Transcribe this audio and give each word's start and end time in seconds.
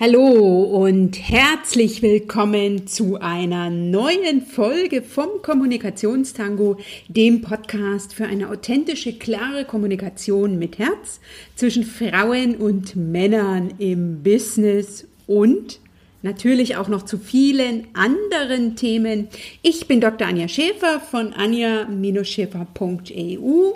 Hallo 0.00 0.62
und 0.62 1.18
herzlich 1.28 2.02
willkommen 2.02 2.86
zu 2.86 3.20
einer 3.20 3.68
neuen 3.68 4.42
Folge 4.42 5.02
vom 5.02 5.42
Kommunikationstango, 5.42 6.76
dem 7.08 7.40
Podcast 7.40 8.14
für 8.14 8.26
eine 8.26 8.48
authentische, 8.48 9.14
klare 9.14 9.64
Kommunikation 9.64 10.56
mit 10.56 10.78
Herz 10.78 11.18
zwischen 11.56 11.82
Frauen 11.82 12.54
und 12.54 12.94
Männern 12.94 13.74
im 13.78 14.22
Business 14.22 15.04
und 15.26 15.80
natürlich 16.22 16.76
auch 16.76 16.86
noch 16.86 17.04
zu 17.04 17.18
vielen 17.18 17.88
anderen 17.94 18.76
Themen. 18.76 19.26
Ich 19.62 19.88
bin 19.88 20.00
Dr. 20.00 20.28
Anja 20.28 20.46
Schäfer 20.46 21.00
von 21.00 21.32
anja-schäfer.eu 21.32 23.72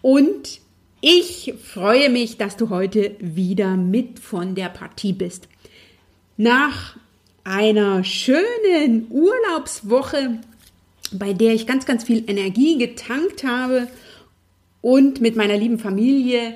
und 0.00 0.60
ich 1.00 1.54
freue 1.62 2.10
mich, 2.10 2.38
dass 2.38 2.56
du 2.56 2.70
heute 2.70 3.14
wieder 3.20 3.76
mit 3.76 4.18
von 4.18 4.56
der 4.56 4.68
Partie 4.68 5.12
bist. 5.12 5.48
Nach 6.40 6.94
einer 7.42 8.04
schönen 8.04 9.08
Urlaubswoche, 9.10 10.38
bei 11.10 11.32
der 11.32 11.52
ich 11.52 11.66
ganz, 11.66 11.84
ganz 11.84 12.04
viel 12.04 12.22
Energie 12.30 12.78
getankt 12.78 13.42
habe 13.42 13.88
und 14.80 15.20
mit 15.20 15.34
meiner 15.34 15.56
lieben 15.56 15.80
Familie 15.80 16.54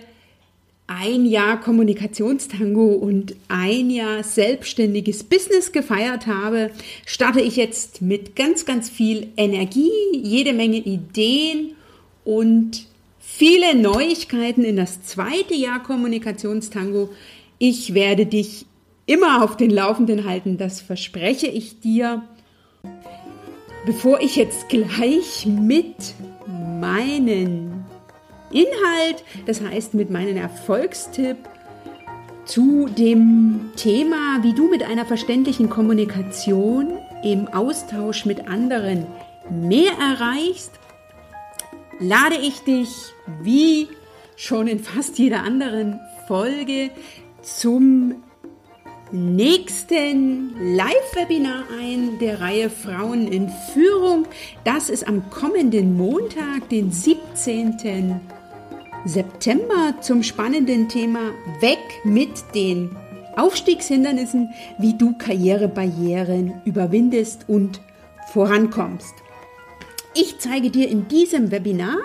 ein 0.86 1.26
Jahr 1.26 1.60
Kommunikationstango 1.60 2.92
und 2.92 3.34
ein 3.48 3.90
Jahr 3.90 4.22
selbstständiges 4.22 5.24
Business 5.24 5.72
gefeiert 5.72 6.28
habe, 6.28 6.70
starte 7.04 7.40
ich 7.40 7.56
jetzt 7.56 8.02
mit 8.02 8.36
ganz, 8.36 8.64
ganz 8.64 8.88
viel 8.88 9.32
Energie, 9.36 9.90
jede 10.12 10.52
Menge 10.52 10.76
Ideen 10.76 11.72
und 12.24 12.86
viele 13.18 13.74
Neuigkeiten 13.74 14.62
in 14.62 14.76
das 14.76 15.02
zweite 15.02 15.54
Jahr 15.54 15.82
Kommunikationstango. 15.82 17.08
Ich 17.58 17.94
werde 17.94 18.26
dich 18.26 18.66
immer 19.12 19.44
auf 19.44 19.56
den 19.56 19.70
Laufenden 19.70 20.24
halten, 20.26 20.56
das 20.56 20.80
verspreche 20.80 21.46
ich 21.46 21.80
dir. 21.80 22.22
Bevor 23.84 24.20
ich 24.20 24.36
jetzt 24.36 24.68
gleich 24.68 25.44
mit 25.46 26.14
meinen 26.80 27.84
Inhalt, 28.50 29.24
das 29.46 29.60
heißt 29.60 29.94
mit 29.94 30.10
meinem 30.10 30.36
Erfolgstipp 30.36 31.36
zu 32.44 32.88
dem 32.88 33.70
Thema, 33.76 34.42
wie 34.42 34.54
du 34.54 34.68
mit 34.68 34.82
einer 34.82 35.04
verständlichen 35.04 35.68
Kommunikation 35.68 36.98
im 37.22 37.48
Austausch 37.48 38.24
mit 38.24 38.48
anderen 38.48 39.06
mehr 39.50 39.92
erreichst, 40.00 40.72
lade 41.98 42.36
ich 42.40 42.60
dich 42.60 42.88
wie 43.42 43.88
schon 44.36 44.68
in 44.68 44.80
fast 44.80 45.18
jeder 45.18 45.42
anderen 45.42 46.00
Folge 46.26 46.90
zum 47.42 48.22
nächsten 49.12 50.54
Live-Webinar 50.74 51.64
ein 51.78 52.18
der 52.18 52.40
Reihe 52.40 52.70
Frauen 52.70 53.28
in 53.28 53.50
Führung. 53.72 54.26
Das 54.64 54.88
ist 54.88 55.06
am 55.06 55.28
kommenden 55.30 55.96
Montag, 55.96 56.68
den 56.70 56.90
17. 56.90 58.20
September 59.04 59.94
zum 60.00 60.22
spannenden 60.22 60.88
Thema 60.88 61.32
Weg 61.60 61.78
mit 62.04 62.30
den 62.54 62.96
Aufstiegshindernissen, 63.36 64.50
wie 64.78 64.94
du 64.96 65.14
Karrierebarrieren 65.16 66.62
überwindest 66.64 67.44
und 67.48 67.80
vorankommst. 68.32 69.14
Ich 70.14 70.38
zeige 70.38 70.70
dir 70.70 70.88
in 70.88 71.08
diesem 71.08 71.50
Webinar, 71.50 71.96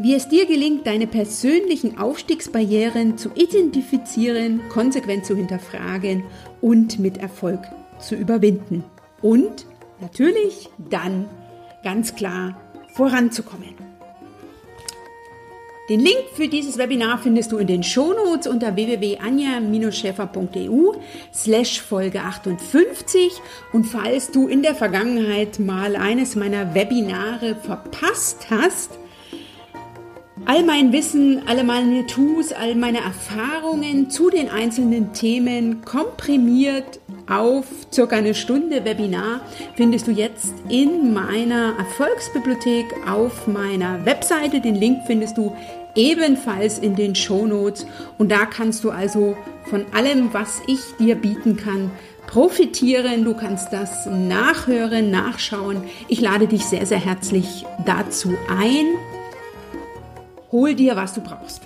wie 0.00 0.14
es 0.14 0.28
dir 0.28 0.46
gelingt, 0.46 0.86
deine 0.86 1.06
persönlichen 1.06 1.98
Aufstiegsbarrieren 1.98 3.18
zu 3.18 3.30
identifizieren, 3.34 4.62
konsequent 4.70 5.26
zu 5.26 5.36
hinterfragen 5.36 6.24
und 6.62 6.98
mit 6.98 7.18
Erfolg 7.18 7.60
zu 7.98 8.14
überwinden. 8.14 8.82
Und 9.20 9.66
natürlich 10.00 10.70
dann 10.78 11.28
ganz 11.84 12.14
klar 12.14 12.58
voranzukommen. 12.94 13.74
Den 15.90 16.00
Link 16.00 16.24
für 16.34 16.48
dieses 16.48 16.78
Webinar 16.78 17.18
findest 17.18 17.52
du 17.52 17.58
in 17.58 17.66
den 17.66 17.82
Shownotes 17.82 18.46
unter 18.46 18.76
www.anja-schäfer.eu 18.76 20.92
slash 21.34 21.82
Folge 21.82 22.20
58 22.20 23.32
und 23.72 23.84
falls 23.84 24.30
du 24.30 24.46
in 24.46 24.62
der 24.62 24.76
Vergangenheit 24.76 25.58
mal 25.58 25.96
eines 25.96 26.36
meiner 26.36 26.76
Webinare 26.76 27.56
verpasst 27.56 28.46
hast, 28.50 29.00
all 30.46 30.64
mein 30.64 30.92
Wissen, 30.92 31.42
alle 31.46 31.64
meine 31.64 32.06
Tools, 32.06 32.52
all 32.52 32.74
meine 32.74 32.98
Erfahrungen 32.98 34.10
zu 34.10 34.30
den 34.30 34.48
einzelnen 34.48 35.12
Themen 35.12 35.84
komprimiert 35.84 37.00
auf 37.28 37.66
circa 37.92 38.16
eine 38.16 38.34
Stunde 38.34 38.84
Webinar 38.84 39.40
findest 39.76 40.08
du 40.08 40.10
jetzt 40.10 40.52
in 40.68 41.12
meiner 41.12 41.74
Erfolgsbibliothek 41.78 42.86
auf 43.08 43.46
meiner 43.46 44.04
Webseite. 44.04 44.60
Den 44.60 44.74
Link 44.74 45.02
findest 45.06 45.38
du 45.38 45.54
ebenfalls 45.94 46.78
in 46.78 46.96
den 46.96 47.14
Shownotes 47.14 47.86
und 48.18 48.30
da 48.30 48.46
kannst 48.46 48.84
du 48.84 48.90
also 48.90 49.36
von 49.64 49.84
allem, 49.92 50.32
was 50.32 50.60
ich 50.66 50.80
dir 50.98 51.14
bieten 51.14 51.56
kann, 51.56 51.90
profitieren. 52.26 53.24
Du 53.24 53.34
kannst 53.34 53.72
das 53.72 54.06
nachhören, 54.06 55.10
nachschauen. 55.10 55.82
Ich 56.08 56.20
lade 56.20 56.46
dich 56.46 56.64
sehr, 56.64 56.86
sehr 56.86 56.98
herzlich 57.04 57.64
dazu 57.84 58.34
ein. 58.48 58.86
Hol 60.52 60.74
dir, 60.74 60.96
was 60.96 61.14
du 61.14 61.20
brauchst. 61.20 61.62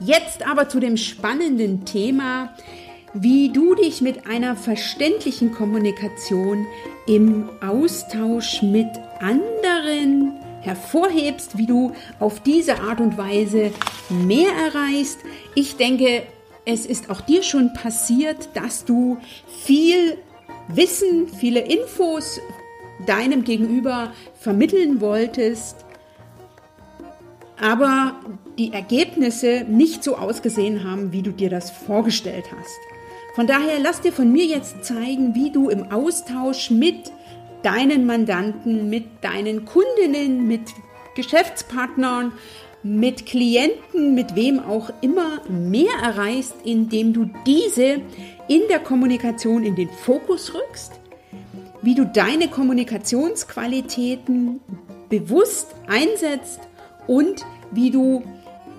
Jetzt 0.00 0.46
aber 0.46 0.68
zu 0.68 0.80
dem 0.80 0.96
spannenden 0.96 1.84
Thema, 1.84 2.54
wie 3.14 3.50
du 3.50 3.76
dich 3.76 4.00
mit 4.00 4.26
einer 4.26 4.56
verständlichen 4.56 5.52
Kommunikation 5.52 6.66
im 7.06 7.48
Austausch 7.64 8.62
mit 8.62 8.88
anderen 9.20 10.32
hervorhebst, 10.62 11.56
wie 11.56 11.66
du 11.66 11.92
auf 12.18 12.40
diese 12.40 12.80
Art 12.80 13.00
und 13.00 13.16
Weise 13.16 13.70
mehr 14.08 14.50
erreichst. 14.52 15.18
Ich 15.54 15.76
denke, 15.76 16.24
es 16.64 16.86
ist 16.86 17.10
auch 17.10 17.20
dir 17.20 17.42
schon 17.42 17.72
passiert, 17.74 18.48
dass 18.54 18.84
du 18.84 19.18
viel 19.46 20.18
Wissen, 20.68 21.28
viele 21.28 21.60
Infos 21.60 22.40
deinem 23.06 23.44
Gegenüber 23.44 24.12
vermitteln 24.40 25.00
wolltest, 25.00 25.83
aber 27.60 28.16
die 28.58 28.72
Ergebnisse 28.72 29.64
nicht 29.68 30.04
so 30.04 30.16
ausgesehen 30.16 30.84
haben, 30.84 31.12
wie 31.12 31.22
du 31.22 31.30
dir 31.30 31.50
das 31.50 31.70
vorgestellt 31.70 32.46
hast. 32.56 32.78
Von 33.34 33.46
daher 33.46 33.78
lass 33.80 34.00
dir 34.00 34.12
von 34.12 34.32
mir 34.32 34.44
jetzt 34.44 34.84
zeigen, 34.84 35.34
wie 35.34 35.50
du 35.50 35.68
im 35.68 35.90
Austausch 35.90 36.70
mit 36.70 37.10
deinen 37.62 38.06
Mandanten, 38.06 38.90
mit 38.90 39.06
deinen 39.22 39.64
Kundinnen, 39.64 40.46
mit 40.46 40.60
Geschäftspartnern, 41.16 42.32
mit 42.82 43.26
Klienten, 43.26 44.14
mit 44.14 44.36
wem 44.36 44.60
auch 44.60 44.90
immer 45.00 45.40
mehr 45.48 45.94
erreichst, 46.02 46.54
indem 46.64 47.12
du 47.12 47.30
diese 47.46 48.00
in 48.46 48.62
der 48.68 48.78
Kommunikation 48.78 49.64
in 49.64 49.74
den 49.74 49.88
Fokus 49.88 50.54
rückst, 50.54 50.92
wie 51.82 51.94
du 51.94 52.04
deine 52.04 52.48
Kommunikationsqualitäten 52.48 54.60
bewusst 55.08 55.74
einsetzt 55.86 56.60
und 57.06 57.44
wie 57.70 57.90
du 57.90 58.22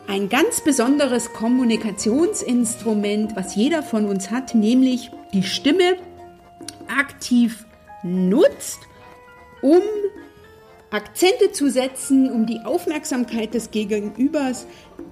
ein 0.08 0.30
ganz 0.30 0.62
besonderes 0.62 1.34
Kommunikationsinstrument, 1.34 3.36
was 3.36 3.56
jeder 3.56 3.84
von 3.84 4.06
uns 4.06 4.31
hat, 4.31 4.56
nämlich 4.56 5.12
die 5.34 5.44
Stimme, 5.44 5.97
aktiv 6.88 7.66
nutzt, 8.03 8.80
um 9.62 9.81
Akzente 10.91 11.52
zu 11.52 11.69
setzen, 11.69 12.31
um 12.31 12.46
die 12.46 12.62
Aufmerksamkeit 12.63 13.53
des 13.53 13.72
Gegenübers 13.72 14.66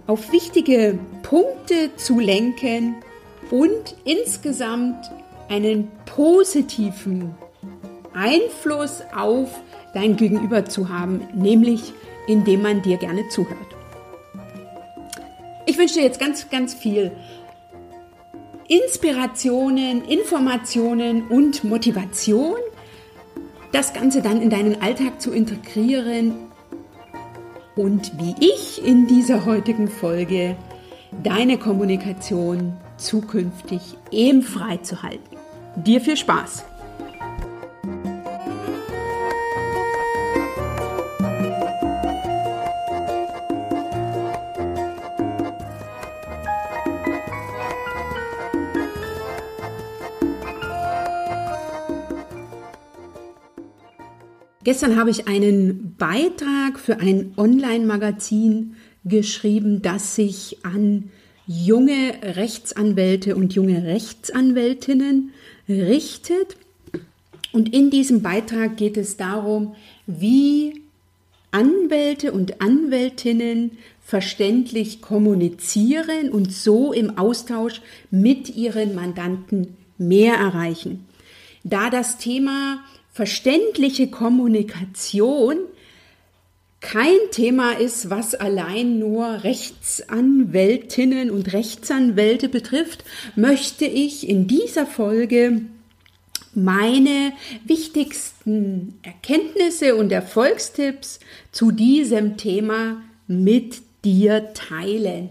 auf 0.08 0.32
wichtige 0.32 0.98
Punkte 1.24 1.94
zu 1.98 2.20
lenken 2.20 2.96
und 3.50 3.96
insgesamt 4.06 5.12
einen 5.50 5.92
positiven 6.06 7.36
Einfluss 8.14 9.02
auf 9.16 9.50
dein 9.94 10.16
Gegenüber 10.16 10.66
zu 10.66 10.90
haben, 10.90 11.28
nämlich 11.34 11.94
indem 12.28 12.62
man 12.62 12.82
dir 12.82 12.98
gerne 12.98 13.28
zuhört. 13.30 13.76
Ich 15.66 15.78
wünsche 15.78 15.96
dir 15.96 16.04
jetzt 16.04 16.20
ganz, 16.20 16.50
ganz 16.50 16.74
viel 16.74 17.12
Inspirationen, 18.68 20.06
Informationen 20.06 21.28
und 21.28 21.64
Motivation 21.64 22.56
das 23.72 23.94
Ganze 23.94 24.22
dann 24.22 24.42
in 24.42 24.50
deinen 24.50 24.82
Alltag 24.82 25.20
zu 25.20 25.32
integrieren 25.32 26.34
und 27.76 28.12
wie 28.20 28.36
ich 28.40 28.86
in 28.86 29.08
dieser 29.08 29.46
heutigen 29.46 29.88
Folge 29.88 30.56
deine 31.24 31.58
Kommunikation 31.58 32.78
zukünftig 32.98 33.82
eben 34.12 34.44
frei 34.44 34.78
zu 34.78 35.02
halten. 35.02 35.38
Dir 35.76 36.02
viel 36.02 36.18
Spaß! 36.18 36.66
Gestern 54.64 54.98
habe 54.98 55.10
ich 55.10 55.28
einen 55.28 55.96
Beitrag 55.98 56.80
für 56.80 57.00
ein 57.00 57.34
Online-Magazin 57.36 58.76
geschrieben, 59.04 59.82
das 59.82 60.16
sich 60.16 60.60
an 60.64 61.12
junge 61.48 62.14
Rechtsanwälte 62.24 63.36
und 63.36 63.54
junge 63.54 63.84
Rechtsanwältinnen 63.84 65.32
richtet. 65.68 66.56
Und 67.52 67.74
in 67.74 67.90
diesem 67.90 68.22
Beitrag 68.22 68.78
geht 68.78 68.96
es 68.96 69.18
darum, 69.18 69.76
wie 70.08 70.82
Anwälte 71.52 72.32
und 72.32 72.62
Anwältinnen 72.62 73.72
verständlich 74.02 75.02
kommunizieren 75.02 76.30
und 76.32 76.52
so 76.52 76.94
im 76.94 77.18
Austausch 77.18 77.82
mit 78.12 78.56
ihren 78.56 78.96
Mandanten 78.96 79.76
mehr 79.98 80.36
erreichen. 80.36 81.06
Da 81.64 81.90
das 81.90 82.18
Thema 82.18 82.80
verständliche 83.14 84.10
Kommunikation 84.10 85.58
kein 86.82 87.18
Thema 87.32 87.72
ist, 87.72 88.10
was 88.10 88.36
allein 88.36 89.00
nur 89.00 89.46
Rechtsanwältinnen 89.46 91.32
und 91.32 91.54
Rechtsanwälte 91.54 92.50
betrifft, 92.50 93.06
möchte 93.38 93.86
ich 93.86 94.28
in 94.28 94.48
dieser 94.48 94.86
Folge 94.86 95.62
meine 96.54 97.32
wichtigsten 97.66 99.00
Erkenntnisse 99.02 99.96
und 99.96 100.12
Erfolgstipps 100.12 101.22
zu 101.54 101.72
diesem 101.72 102.36
Thema 102.36 103.02
mit 103.28 103.82
dir 104.04 104.54
teilen. 104.54 105.30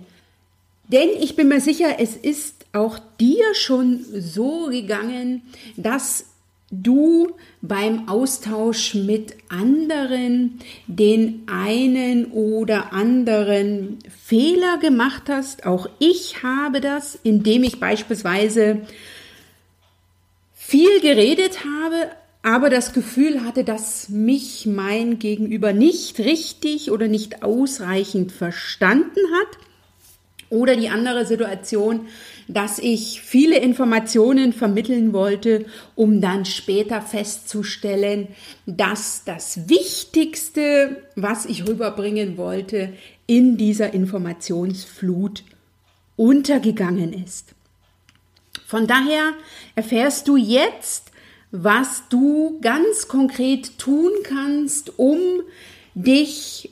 Denn 0.88 1.10
ich 1.20 1.36
bin 1.36 1.48
mir 1.48 1.60
sicher, 1.60 1.96
es 1.98 2.16
ist 2.16 2.64
auch 2.72 2.98
dir 3.20 3.54
schon 3.54 4.04
so 4.10 4.68
gegangen, 4.70 5.42
dass 5.76 6.31
du 6.72 7.36
beim 7.60 8.08
Austausch 8.08 8.94
mit 8.94 9.36
anderen 9.48 10.58
den 10.86 11.42
einen 11.46 12.32
oder 12.32 12.92
anderen 12.92 13.98
Fehler 14.24 14.78
gemacht 14.78 15.24
hast. 15.28 15.66
Auch 15.66 15.88
ich 15.98 16.42
habe 16.42 16.80
das, 16.80 17.16
indem 17.22 17.62
ich 17.62 17.78
beispielsweise 17.78 18.80
viel 20.54 21.00
geredet 21.00 21.58
habe, 21.64 22.10
aber 22.42 22.70
das 22.70 22.94
Gefühl 22.94 23.44
hatte, 23.44 23.62
dass 23.62 24.08
mich 24.08 24.66
mein 24.66 25.18
Gegenüber 25.18 25.72
nicht 25.74 26.18
richtig 26.18 26.90
oder 26.90 27.06
nicht 27.06 27.42
ausreichend 27.42 28.32
verstanden 28.32 29.20
hat. 29.40 29.58
Oder 30.48 30.76
die 30.76 30.88
andere 30.88 31.24
Situation, 31.24 32.08
dass 32.48 32.78
ich 32.78 33.20
viele 33.22 33.58
Informationen 33.58 34.52
vermitteln 34.52 35.12
wollte, 35.12 35.66
um 35.94 36.20
dann 36.20 36.44
später 36.44 37.02
festzustellen, 37.02 38.28
dass 38.66 39.24
das 39.24 39.68
Wichtigste, 39.68 41.02
was 41.16 41.46
ich 41.46 41.66
rüberbringen 41.66 42.36
wollte, 42.36 42.92
in 43.26 43.56
dieser 43.56 43.94
Informationsflut 43.94 45.44
untergegangen 46.16 47.12
ist. 47.12 47.54
Von 48.66 48.86
daher 48.86 49.32
erfährst 49.74 50.28
du 50.28 50.36
jetzt, 50.36 51.12
was 51.50 52.04
du 52.08 52.58
ganz 52.60 53.08
konkret 53.08 53.78
tun 53.78 54.10
kannst, 54.24 54.98
um 54.98 55.18
dich 55.94 56.70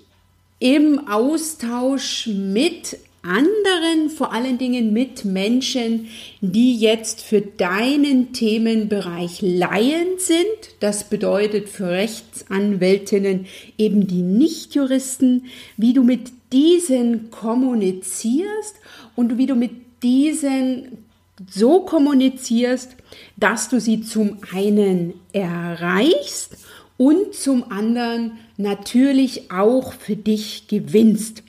im 0.59 1.09
Austausch 1.09 2.27
mit 2.27 2.99
anderen, 3.23 4.09
vor 4.09 4.33
allen 4.33 4.59
Dingen 4.59 4.93
mit 4.93 5.25
Menschen, 5.25 6.09
die 6.41 6.77
jetzt 6.77 7.21
für 7.21 7.41
deinen 7.41 8.33
Themenbereich 8.33 9.43
Laien 9.43 10.19
sind. 10.19 10.45
Das 10.81 11.05
bedeutet 11.05 11.69
für 11.69 11.89
Rechtsanwältinnen 11.89 13.47
eben 13.77 14.07
die 14.07 14.23
Nichtjuristen, 14.23 15.47
wie 15.77 15.93
du 15.93 16.03
mit 16.03 16.33
diesen 16.53 17.31
kommunizierst 17.31 18.77
und 19.17 19.39
wie 19.39 19.47
du 19.47 19.55
mit 19.55 19.73
diesen 20.03 21.05
so 21.49 21.81
kommunizierst, 21.81 22.97
dass 23.37 23.69
du 23.69 23.81
sie 23.81 24.03
zum 24.03 24.39
einen 24.55 25.15
erreichst 25.33 26.57
und 26.97 27.35
zum 27.35 27.71
anderen 27.71 28.33
natürlich 28.57 29.51
auch 29.51 29.93
für 29.93 30.17
dich 30.17 30.69
gewinnst. 30.69 31.43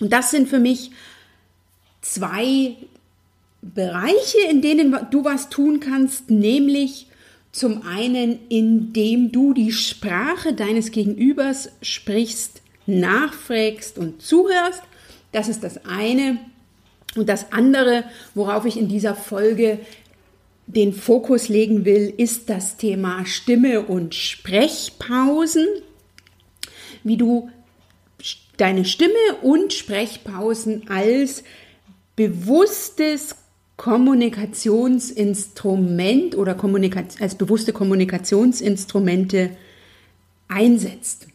Und 0.00 0.12
das 0.12 0.30
sind 0.30 0.48
für 0.48 0.58
mich 0.58 0.90
zwei 2.00 2.76
Bereiche, 3.62 4.38
in 4.50 4.62
denen 4.62 4.96
du 5.10 5.24
was 5.24 5.50
tun 5.50 5.80
kannst, 5.80 6.30
nämlich 6.30 7.06
zum 7.52 7.82
einen, 7.82 8.38
indem 8.48 9.32
du 9.32 9.52
die 9.52 9.72
Sprache 9.72 10.54
deines 10.54 10.92
Gegenübers 10.92 11.70
sprichst, 11.82 12.62
nachfragst 12.86 13.98
und 13.98 14.22
zuhörst. 14.22 14.82
Das 15.32 15.48
ist 15.48 15.62
das 15.62 15.84
eine. 15.84 16.38
Und 17.16 17.28
das 17.28 17.52
andere, 17.52 18.04
worauf 18.34 18.64
ich 18.66 18.78
in 18.78 18.88
dieser 18.88 19.14
Folge 19.14 19.80
den 20.66 20.92
Fokus 20.92 21.48
legen 21.48 21.84
will, 21.84 22.14
ist 22.16 22.48
das 22.48 22.76
Thema 22.76 23.26
Stimme 23.26 23.82
und 23.82 24.14
Sprechpausen. 24.14 25.66
Wie 27.02 27.16
du 27.16 27.50
deine 28.60 28.84
Stimme 28.84 29.14
und 29.42 29.72
Sprechpausen 29.72 30.88
als 30.88 31.42
bewusstes 32.16 33.36
Kommunikationsinstrument 33.76 36.36
oder 36.36 36.54
Kommunika 36.54 37.04
als 37.20 37.36
bewusste 37.36 37.72
Kommunikationsinstrumente 37.72 39.56
einsetzt. 40.48 41.28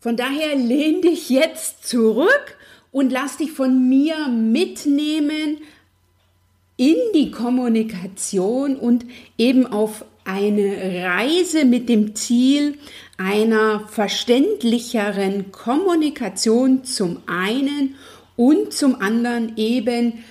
Von 0.00 0.16
daher 0.16 0.56
lehn 0.56 1.02
dich 1.02 1.28
jetzt 1.30 1.86
zurück 1.86 2.56
und 2.90 3.12
lass 3.12 3.36
dich 3.36 3.52
von 3.52 3.88
mir 3.88 4.26
mitnehmen 4.26 5.58
in 6.76 6.96
die 7.14 7.30
Kommunikation 7.30 8.74
und 8.76 9.06
eben 9.36 9.64
auf 9.66 10.04
eine 10.28 11.04
Reise 11.04 11.64
mit 11.64 11.88
dem 11.88 12.14
Ziel 12.14 12.74
einer 13.16 13.88
verständlicheren 13.88 15.50
Kommunikation 15.52 16.84
zum 16.84 17.22
einen 17.26 17.94
und 18.36 18.72
zum 18.74 19.00
anderen 19.00 19.56
eben 19.56 20.24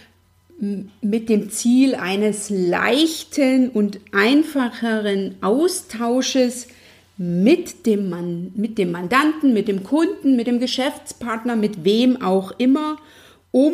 mit 1.01 1.29
dem 1.29 1.49
Ziel 1.49 1.95
eines 1.95 2.49
leichten 2.49 3.69
und 3.69 3.99
einfacheren 4.11 5.35
Austausches 5.41 6.67
mit 7.17 7.87
dem, 7.87 8.09
Man 8.09 8.51
mit 8.55 8.77
dem 8.77 8.91
Mandanten, 8.91 9.51
mit 9.53 9.67
dem 9.67 9.83
Kunden, 9.83 10.35
mit 10.35 10.45
dem 10.45 10.59
Geschäftspartner, 10.59 11.55
mit 11.55 11.83
wem 11.83 12.21
auch 12.21 12.51
immer, 12.59 12.97
um 13.51 13.73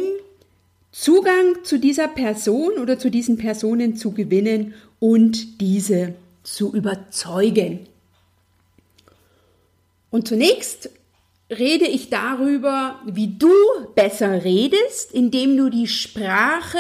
Zugang 0.94 1.64
zu 1.64 1.80
dieser 1.80 2.08
Person 2.08 2.74
oder 2.82 2.98
zu 2.98 3.10
diesen 3.10 3.38
Personen 3.38 3.98
zu 3.98 4.12
gewinnen 4.12 4.74
und 5.04 5.60
diese 5.60 6.14
zu 6.44 6.74
überzeugen. 6.74 7.90
Und 10.12 10.30
zunächst 10.30 10.92
rede 11.50 11.84
ich 11.84 12.10
darüber, 12.10 13.02
wie 13.06 13.28
du 13.28 13.52
besser 13.96 14.46
redest, 14.46 15.12
indem 15.12 15.58
du 15.58 15.70
die 15.70 15.88
Sprache 15.88 16.78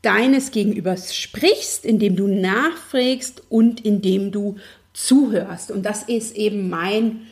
deines 0.00 0.52
Gegenübers 0.52 1.14
sprichst, 1.14 1.84
indem 1.84 2.16
du 2.16 2.28
nachfragst 2.28 3.42
und 3.50 3.84
indem 3.84 4.32
du 4.32 4.56
zuhörst. 4.94 5.70
Und 5.70 5.82
das 5.82 6.04
ist 6.04 6.36
eben 6.36 6.70
mein 6.70 7.26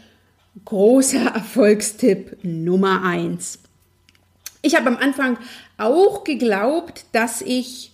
großer 0.66 1.24
Erfolgstipp 1.36 2.36
Nummer 2.42 3.02
eins. 3.02 3.60
Ich 4.60 4.76
habe 4.76 4.88
am 4.88 4.98
Anfang 4.98 5.38
auch 5.78 6.22
geglaubt, 6.22 7.06
dass 7.12 7.40
ich 7.40 7.87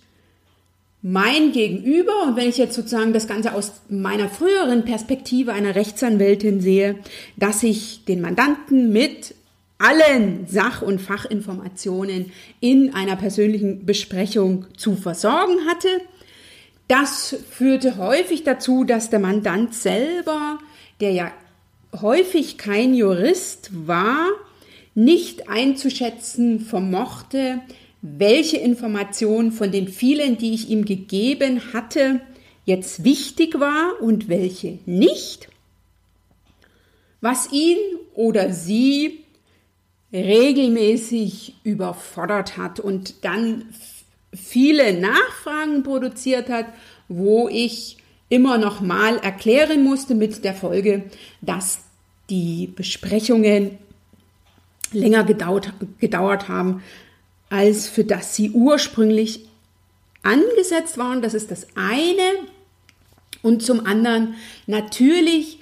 mein 1.07 1.51
Gegenüber, 1.51 2.23
und 2.23 2.35
wenn 2.35 2.49
ich 2.49 2.57
jetzt 2.57 2.73
sozusagen 2.73 3.13
das 3.13 3.27
Ganze 3.27 3.53
aus 3.53 3.73
meiner 3.89 4.27
früheren 4.27 4.85
Perspektive 4.85 5.53
einer 5.53 5.75
Rechtsanwältin 5.75 6.61
sehe, 6.61 6.95
dass 7.37 7.61
ich 7.61 8.05
den 8.05 8.21
Mandanten 8.21 8.91
mit 8.91 9.35
allen 9.77 10.47
Sach- 10.47 10.81
und 10.81 10.99
Fachinformationen 10.99 12.31
in 12.59 12.95
einer 12.95 13.17
persönlichen 13.17 13.85
Besprechung 13.85 14.65
zu 14.77 14.95
versorgen 14.95 15.67
hatte. 15.69 15.89
Das 16.87 17.35
führte 17.51 17.97
häufig 17.97 18.43
dazu, 18.43 18.83
dass 18.83 19.11
der 19.11 19.19
Mandant 19.19 19.75
selber, 19.75 20.57
der 21.01 21.11
ja 21.11 21.31
häufig 22.01 22.57
kein 22.57 22.95
Jurist 22.95 23.69
war, 23.85 24.29
nicht 24.95 25.49
einzuschätzen 25.49 26.61
vermochte, 26.61 27.61
welche 28.17 28.57
Information 28.57 29.51
von 29.51 29.71
den 29.71 29.87
vielen, 29.87 30.37
die 30.37 30.53
ich 30.53 30.69
ihm 30.69 30.85
gegeben 30.85 31.73
hatte, 31.73 32.21
jetzt 32.65 33.03
wichtig 33.03 33.59
war 33.59 33.99
und 33.99 34.29
welche 34.29 34.77
nicht, 34.85 35.49
was 37.21 37.51
ihn 37.51 37.77
oder 38.13 38.53
sie 38.53 39.21
regelmäßig 40.13 41.55
überfordert 41.63 42.57
hat 42.57 42.79
und 42.79 43.25
dann 43.25 43.65
viele 44.33 44.99
Nachfragen 44.99 45.81
produziert 45.81 46.49
hat, 46.49 46.67
wo 47.07 47.49
ich 47.49 47.97
immer 48.29 48.57
noch 48.57 48.81
mal 48.81 49.17
erklären 49.17 49.83
musste 49.83 50.13
mit 50.13 50.43
der 50.43 50.53
Folge, 50.53 51.05
dass 51.41 51.79
die 52.29 52.67
Besprechungen 52.67 53.77
länger 54.91 55.23
gedauert, 55.23 55.73
gedauert 55.99 56.47
haben, 56.47 56.83
als 57.55 57.87
für 57.87 58.03
das 58.03 58.35
sie 58.35 58.51
ursprünglich 58.51 59.47
angesetzt 60.23 60.97
waren. 60.97 61.21
Das 61.21 61.33
ist 61.33 61.51
das 61.51 61.67
eine. 61.75 62.49
Und 63.41 63.63
zum 63.63 63.85
anderen 63.85 64.35
natürlich 64.67 65.59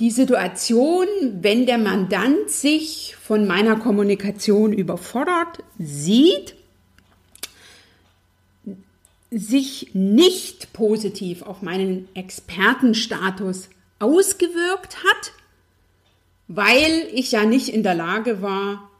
die 0.00 0.10
Situation, 0.10 1.06
wenn 1.40 1.66
der 1.66 1.78
Mandant 1.78 2.50
sich 2.50 3.14
von 3.22 3.46
meiner 3.46 3.76
Kommunikation 3.76 4.72
überfordert 4.72 5.62
sieht, 5.78 6.56
sich 9.30 9.90
nicht 9.92 10.72
positiv 10.72 11.42
auf 11.42 11.62
meinen 11.62 12.08
Expertenstatus 12.14 13.68
ausgewirkt 14.00 14.96
hat, 15.04 15.32
weil 16.48 17.08
ich 17.12 17.30
ja 17.30 17.44
nicht 17.44 17.68
in 17.68 17.84
der 17.84 17.94
Lage 17.94 18.42
war, 18.42 18.90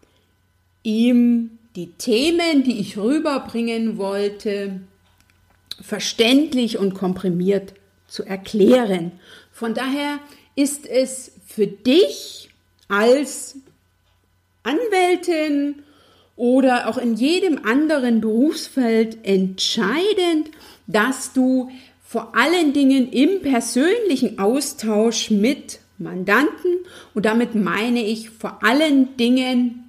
ihm 0.85 1.59
die 1.77 1.93
Themen, 1.93 2.63
die 2.63 2.79
ich 2.79 2.97
rüberbringen 2.97 3.99
wollte, 3.99 4.81
verständlich 5.81 6.79
und 6.79 6.95
komprimiert 6.95 7.75
zu 8.07 8.25
erklären. 8.25 9.13
Von 9.51 9.75
daher 9.75 10.21
ist 10.55 10.87
es 10.87 11.33
für 11.47 11.67
dich 11.67 12.51
als 12.89 13.57
Anwältin 14.63 15.83
oder 16.37 16.89
auch 16.89 16.99
in 16.99 17.15
jedem 17.15 17.65
anderen 17.65 18.21
Berufsfeld 18.21 19.19
entscheidend, 19.25 20.51
dass 20.87 21.33
du 21.33 21.71
vor 22.05 22.37
allen 22.37 22.73
Dingen 22.73 23.11
im 23.11 23.43
persönlichen 23.43 24.39
Austausch 24.39 25.31
mit 25.31 25.81
Mandanten 25.99 26.79
und 27.15 27.25
damit 27.25 27.55
meine 27.55 28.05
ich 28.05 28.31
vor 28.31 28.63
allen 28.63 29.17
Dingen 29.17 29.84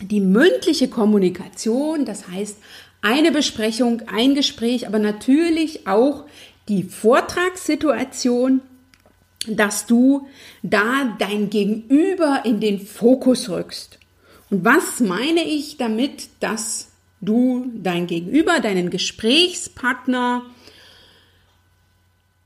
die 0.00 0.20
mündliche 0.20 0.88
Kommunikation, 0.88 2.04
das 2.04 2.28
heißt 2.28 2.58
eine 3.02 3.32
Besprechung, 3.32 4.02
ein 4.06 4.34
Gespräch, 4.34 4.86
aber 4.86 4.98
natürlich 4.98 5.86
auch 5.86 6.24
die 6.68 6.82
Vortragssituation, 6.82 8.60
dass 9.46 9.86
du 9.86 10.26
da 10.62 11.16
dein 11.18 11.50
Gegenüber 11.50 12.42
in 12.44 12.60
den 12.60 12.80
Fokus 12.80 13.48
rückst. 13.48 13.98
Und 14.50 14.64
was 14.64 15.00
meine 15.00 15.44
ich 15.44 15.76
damit, 15.76 16.28
dass 16.40 16.88
du 17.20 17.70
dein 17.74 18.06
Gegenüber, 18.06 18.60
deinen 18.60 18.90
Gesprächspartner, 18.90 20.42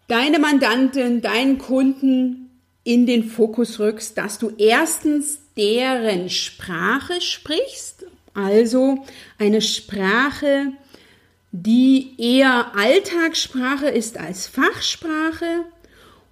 deine 0.09 0.39
Mandantin, 0.39 1.21
deinen 1.23 1.59
Kunden 1.59 2.51
in 2.85 3.07
den 3.07 3.25
Fokus 3.25 3.79
rückst, 3.79 4.17
dass 4.19 4.39
du 4.39 4.53
erstens 4.59 5.39
deren 5.61 6.31
Sprache 6.31 7.21
sprichst, 7.21 8.07
also 8.33 9.05
eine 9.39 9.61
Sprache, 9.61 10.73
die 11.53 12.15
eher 12.17 12.75
Alltagssprache 12.75 13.89
ist 13.89 14.17
als 14.17 14.47
Fachsprache 14.47 15.67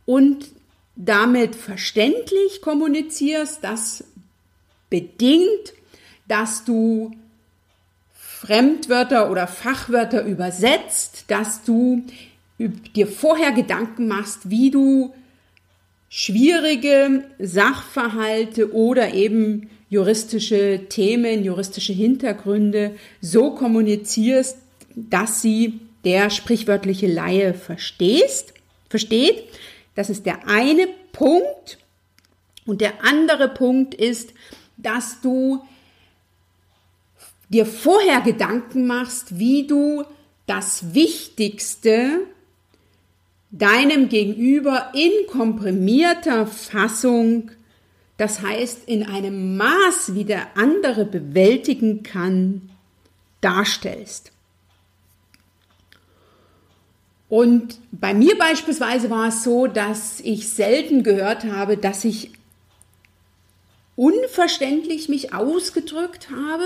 und 0.06 0.46
damit 0.96 1.54
verständlich 1.56 2.62
kommunizierst, 2.62 3.58
das 3.62 4.04
bedingt, 4.88 5.74
dass 6.26 6.64
du 6.64 7.10
Fremdwörter 8.14 9.30
oder 9.30 9.46
Fachwörter 9.46 10.24
übersetzt, 10.24 11.24
dass 11.28 11.64
du 11.64 12.02
dir 12.58 13.06
vorher 13.06 13.52
Gedanken 13.52 14.08
machst, 14.08 14.48
wie 14.48 14.70
du 14.70 15.12
schwierige 16.08 17.24
Sachverhalte 17.38 18.72
oder 18.72 19.14
eben 19.14 19.70
juristische 19.90 20.86
Themen, 20.88 21.44
juristische 21.44 21.92
Hintergründe 21.92 22.96
so 23.20 23.52
kommunizierst, 23.52 24.58
dass 24.94 25.42
sie 25.42 25.80
der 26.04 26.30
sprichwörtliche 26.30 27.06
Laie 27.06 27.54
verstehst, 27.54 28.54
versteht. 28.88 29.44
Das 29.94 30.10
ist 30.10 30.26
der 30.26 30.48
eine 30.48 30.88
Punkt. 31.12 31.78
Und 32.66 32.80
der 32.80 33.04
andere 33.04 33.48
Punkt 33.48 33.94
ist, 33.94 34.32
dass 34.76 35.20
du 35.20 35.64
dir 37.48 37.66
vorher 37.66 38.20
Gedanken 38.20 38.86
machst, 38.86 39.38
wie 39.38 39.66
du 39.66 40.04
das 40.46 40.94
Wichtigste 40.94 42.26
deinem 43.50 44.08
Gegenüber 44.08 44.92
in 44.94 45.10
komprimierter 45.30 46.46
Fassung, 46.46 47.50
das 48.16 48.42
heißt 48.42 48.86
in 48.86 49.04
einem 49.06 49.56
Maß, 49.56 50.14
wie 50.14 50.24
der 50.24 50.56
andere 50.56 51.04
bewältigen 51.04 52.02
kann, 52.02 52.70
darstellst. 53.40 54.32
Und 57.28 57.78
bei 57.92 58.14
mir 58.14 58.36
beispielsweise 58.38 59.10
war 59.10 59.28
es 59.28 59.44
so, 59.44 59.66
dass 59.66 60.20
ich 60.20 60.48
selten 60.48 61.02
gehört 61.02 61.44
habe, 61.44 61.76
dass 61.76 62.04
ich 62.04 62.32
unverständlich 63.96 65.08
mich 65.08 65.34
ausgedrückt 65.34 66.28
habe 66.30 66.64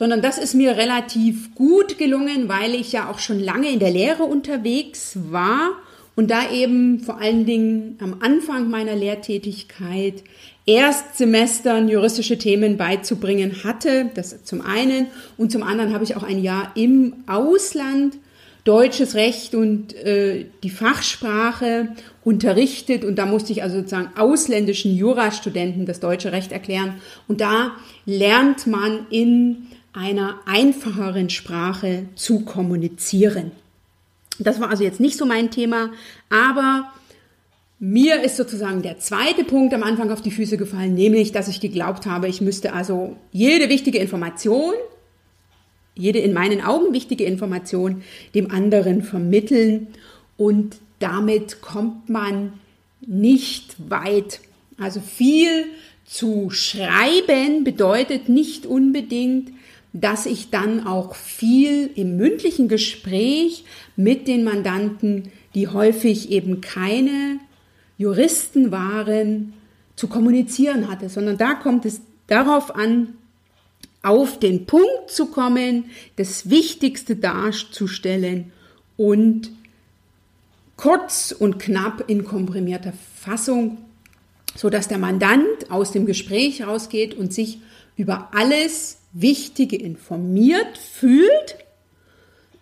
sondern 0.00 0.22
das 0.22 0.38
ist 0.38 0.54
mir 0.54 0.78
relativ 0.78 1.54
gut 1.54 1.98
gelungen, 1.98 2.48
weil 2.48 2.74
ich 2.74 2.90
ja 2.90 3.10
auch 3.10 3.18
schon 3.18 3.38
lange 3.38 3.68
in 3.68 3.80
der 3.80 3.90
Lehre 3.90 4.22
unterwegs 4.22 5.18
war 5.30 5.72
und 6.16 6.30
da 6.30 6.50
eben 6.50 7.00
vor 7.00 7.20
allen 7.20 7.44
Dingen 7.44 7.98
am 8.00 8.16
Anfang 8.20 8.70
meiner 8.70 8.96
Lehrtätigkeit 8.96 10.24
Erstsemestern 10.64 11.90
juristische 11.90 12.38
Themen 12.38 12.78
beizubringen 12.78 13.62
hatte, 13.62 14.10
das 14.14 14.42
zum 14.44 14.62
einen. 14.62 15.08
Und 15.36 15.52
zum 15.52 15.62
anderen 15.62 15.92
habe 15.92 16.04
ich 16.04 16.16
auch 16.16 16.22
ein 16.22 16.42
Jahr 16.42 16.72
im 16.76 17.16
Ausland 17.26 18.16
deutsches 18.64 19.14
Recht 19.14 19.54
und 19.54 19.94
äh, 19.96 20.46
die 20.62 20.70
Fachsprache 20.70 21.88
unterrichtet. 22.24 23.04
Und 23.04 23.16
da 23.16 23.26
musste 23.26 23.52
ich 23.52 23.62
also 23.62 23.76
sozusagen 23.76 24.16
ausländischen 24.16 24.96
Jurastudenten 24.96 25.84
das 25.84 26.00
deutsche 26.00 26.32
Recht 26.32 26.52
erklären. 26.52 26.94
Und 27.28 27.42
da 27.42 27.72
lernt 28.06 28.66
man 28.66 29.06
in 29.10 29.66
einer 29.92 30.40
einfacheren 30.46 31.30
Sprache 31.30 32.06
zu 32.14 32.40
kommunizieren. 32.40 33.52
Das 34.38 34.60
war 34.60 34.70
also 34.70 34.84
jetzt 34.84 35.00
nicht 35.00 35.16
so 35.16 35.26
mein 35.26 35.50
Thema, 35.50 35.90
aber 36.28 36.90
mir 37.78 38.22
ist 38.22 38.36
sozusagen 38.36 38.82
der 38.82 38.98
zweite 38.98 39.44
Punkt 39.44 39.74
am 39.74 39.82
Anfang 39.82 40.10
auf 40.10 40.20
die 40.20 40.30
Füße 40.30 40.56
gefallen, 40.56 40.94
nämlich, 40.94 41.32
dass 41.32 41.48
ich 41.48 41.60
geglaubt 41.60 42.06
habe, 42.06 42.28
ich 42.28 42.40
müsste 42.40 42.72
also 42.72 43.16
jede 43.32 43.68
wichtige 43.68 43.98
Information, 43.98 44.74
jede 45.94 46.18
in 46.18 46.32
meinen 46.32 46.62
Augen 46.62 46.92
wichtige 46.92 47.24
Information 47.24 48.02
dem 48.34 48.50
anderen 48.50 49.02
vermitteln 49.02 49.88
und 50.36 50.76
damit 50.98 51.62
kommt 51.62 52.08
man 52.08 52.52
nicht 53.00 53.76
weit. 53.90 54.40
Also 54.78 55.00
viel 55.00 55.66
zu 56.04 56.50
schreiben 56.50 57.64
bedeutet 57.64 58.28
nicht 58.28 58.66
unbedingt, 58.66 59.52
dass 59.92 60.26
ich 60.26 60.50
dann 60.50 60.86
auch 60.86 61.14
viel 61.14 61.90
im 61.94 62.16
mündlichen 62.16 62.68
Gespräch 62.68 63.64
mit 63.96 64.28
den 64.28 64.44
Mandanten, 64.44 65.32
die 65.54 65.68
häufig 65.68 66.30
eben 66.30 66.60
keine 66.60 67.38
Juristen 67.98 68.70
waren, 68.70 69.52
zu 69.96 70.08
kommunizieren 70.08 70.88
hatte, 70.88 71.08
sondern 71.08 71.36
da 71.36 71.54
kommt 71.54 71.84
es 71.84 72.00
darauf 72.26 72.74
an, 72.74 73.14
auf 74.02 74.38
den 74.38 74.64
Punkt 74.64 75.10
zu 75.10 75.26
kommen, 75.26 75.86
das 76.16 76.48
Wichtigste 76.48 77.16
darzustellen 77.16 78.52
und 78.96 79.50
kurz 80.76 81.34
und 81.38 81.58
knapp 81.58 82.08
in 82.08 82.24
komprimierter 82.24 82.94
Fassung, 83.16 83.76
so 84.56 84.70
dass 84.70 84.88
der 84.88 84.96
Mandant 84.96 85.70
aus 85.70 85.92
dem 85.92 86.06
Gespräch 86.06 86.66
rausgeht 86.66 87.14
und 87.14 87.34
sich 87.34 87.58
über 87.96 88.30
alles 88.32 88.99
Wichtige 89.12 89.76
informiert 89.76 90.78
fühlt. 90.78 91.56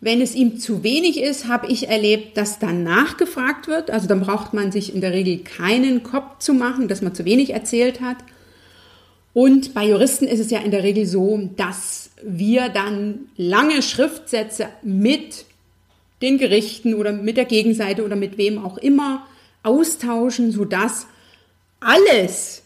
Wenn 0.01 0.21
es 0.21 0.35
ihm 0.35 0.59
zu 0.59 0.83
wenig 0.85 1.21
ist, 1.21 1.49
habe 1.49 1.67
ich 1.67 1.89
erlebt, 1.89 2.37
dass 2.37 2.59
dann 2.59 2.85
nachgefragt 2.85 3.67
wird. 3.67 3.91
Also 3.91 4.07
dann 4.07 4.21
braucht 4.21 4.55
man 4.55 4.71
sich 4.71 4.95
in 4.95 5.01
der 5.01 5.13
Regel 5.13 5.39
keinen 5.39 6.03
Kopf 6.03 6.39
zu 6.39 6.55
machen, 6.55 6.89
dass 6.89 7.03
man 7.03 7.15
zu 7.15 7.25
wenig 7.25 7.51
erzählt 7.51 8.01
hat. 8.01 8.19
Und 9.35 9.75
bei 9.75 9.85
Juristen 9.89 10.27
ist 10.27 10.41
es 10.41 10.51
ja 10.51 10.61
in 10.61 10.71
der 10.71 10.83
Regel 10.83 11.07
so, 11.07 11.51
dass 11.57 12.11
wir 12.23 12.69
dann 12.69 13.29
lange 13.37 13.83
Schriftsätze 13.83 14.69
mit 14.83 15.45
den 16.23 16.39
Gerichten 16.39 16.95
oder 16.95 17.13
mit 17.13 17.37
der 17.37 17.45
Gegenseite 17.45 18.05
oder 18.05 18.17
mit 18.17 18.39
wem 18.39 18.65
auch 18.65 18.79
immer 18.79 19.27
austauschen, 19.63 20.51
sodass 20.51 21.07
alles 21.81 22.63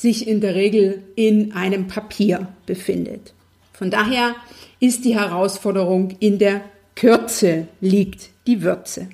sich 0.00 0.26
in 0.26 0.40
der 0.40 0.54
Regel 0.54 1.02
in 1.14 1.52
einem 1.52 1.86
Papier 1.86 2.48
befindet. 2.64 3.34
Von 3.74 3.90
daher 3.90 4.34
ist 4.78 5.04
die 5.04 5.14
Herausforderung 5.14 6.16
in 6.20 6.38
der 6.38 6.62
Kürze 6.96 7.68
liegt 7.82 8.30
die 8.46 8.62
Würze. 8.62 9.10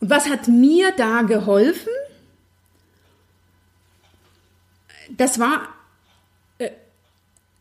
Und 0.00 0.10
was 0.10 0.28
hat 0.28 0.48
mir 0.48 0.90
da 0.96 1.22
geholfen? 1.22 1.92
Das 5.16 5.38
war 5.38 5.68
äh, 6.58 6.70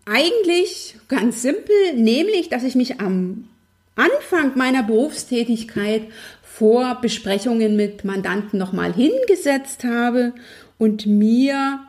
eigentlich 0.06 0.96
ganz 1.08 1.44
simpel, 1.44 1.94
nämlich, 1.94 2.50
dass 2.50 2.64
ich 2.64 2.74
mich 2.74 3.00
am 3.00 3.48
Anfang 3.96 4.58
meiner 4.58 4.84
Berufstätigkeit 4.84 6.04
vor 6.44 7.00
Besprechungen 7.02 7.76
mit 7.76 8.06
Mandanten 8.06 8.58
nochmal 8.58 8.94
hingesetzt 8.94 9.84
habe 9.84 10.34
und 10.78 11.06
mir 11.06 11.82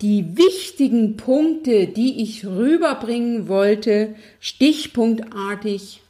die 0.00 0.36
wichtigen 0.36 1.16
Punkte, 1.16 1.86
die 1.86 2.22
ich 2.22 2.44
rüberbringen 2.44 3.48
wollte, 3.48 4.14
stichpunktartig 4.40 6.02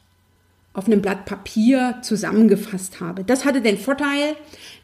auf 0.73 0.87
einem 0.87 1.01
Blatt 1.01 1.25
Papier 1.25 1.99
zusammengefasst 2.01 2.99
habe. 2.99 3.23
Das 3.23 3.45
hatte 3.45 3.61
den 3.61 3.77
Vorteil, 3.77 4.35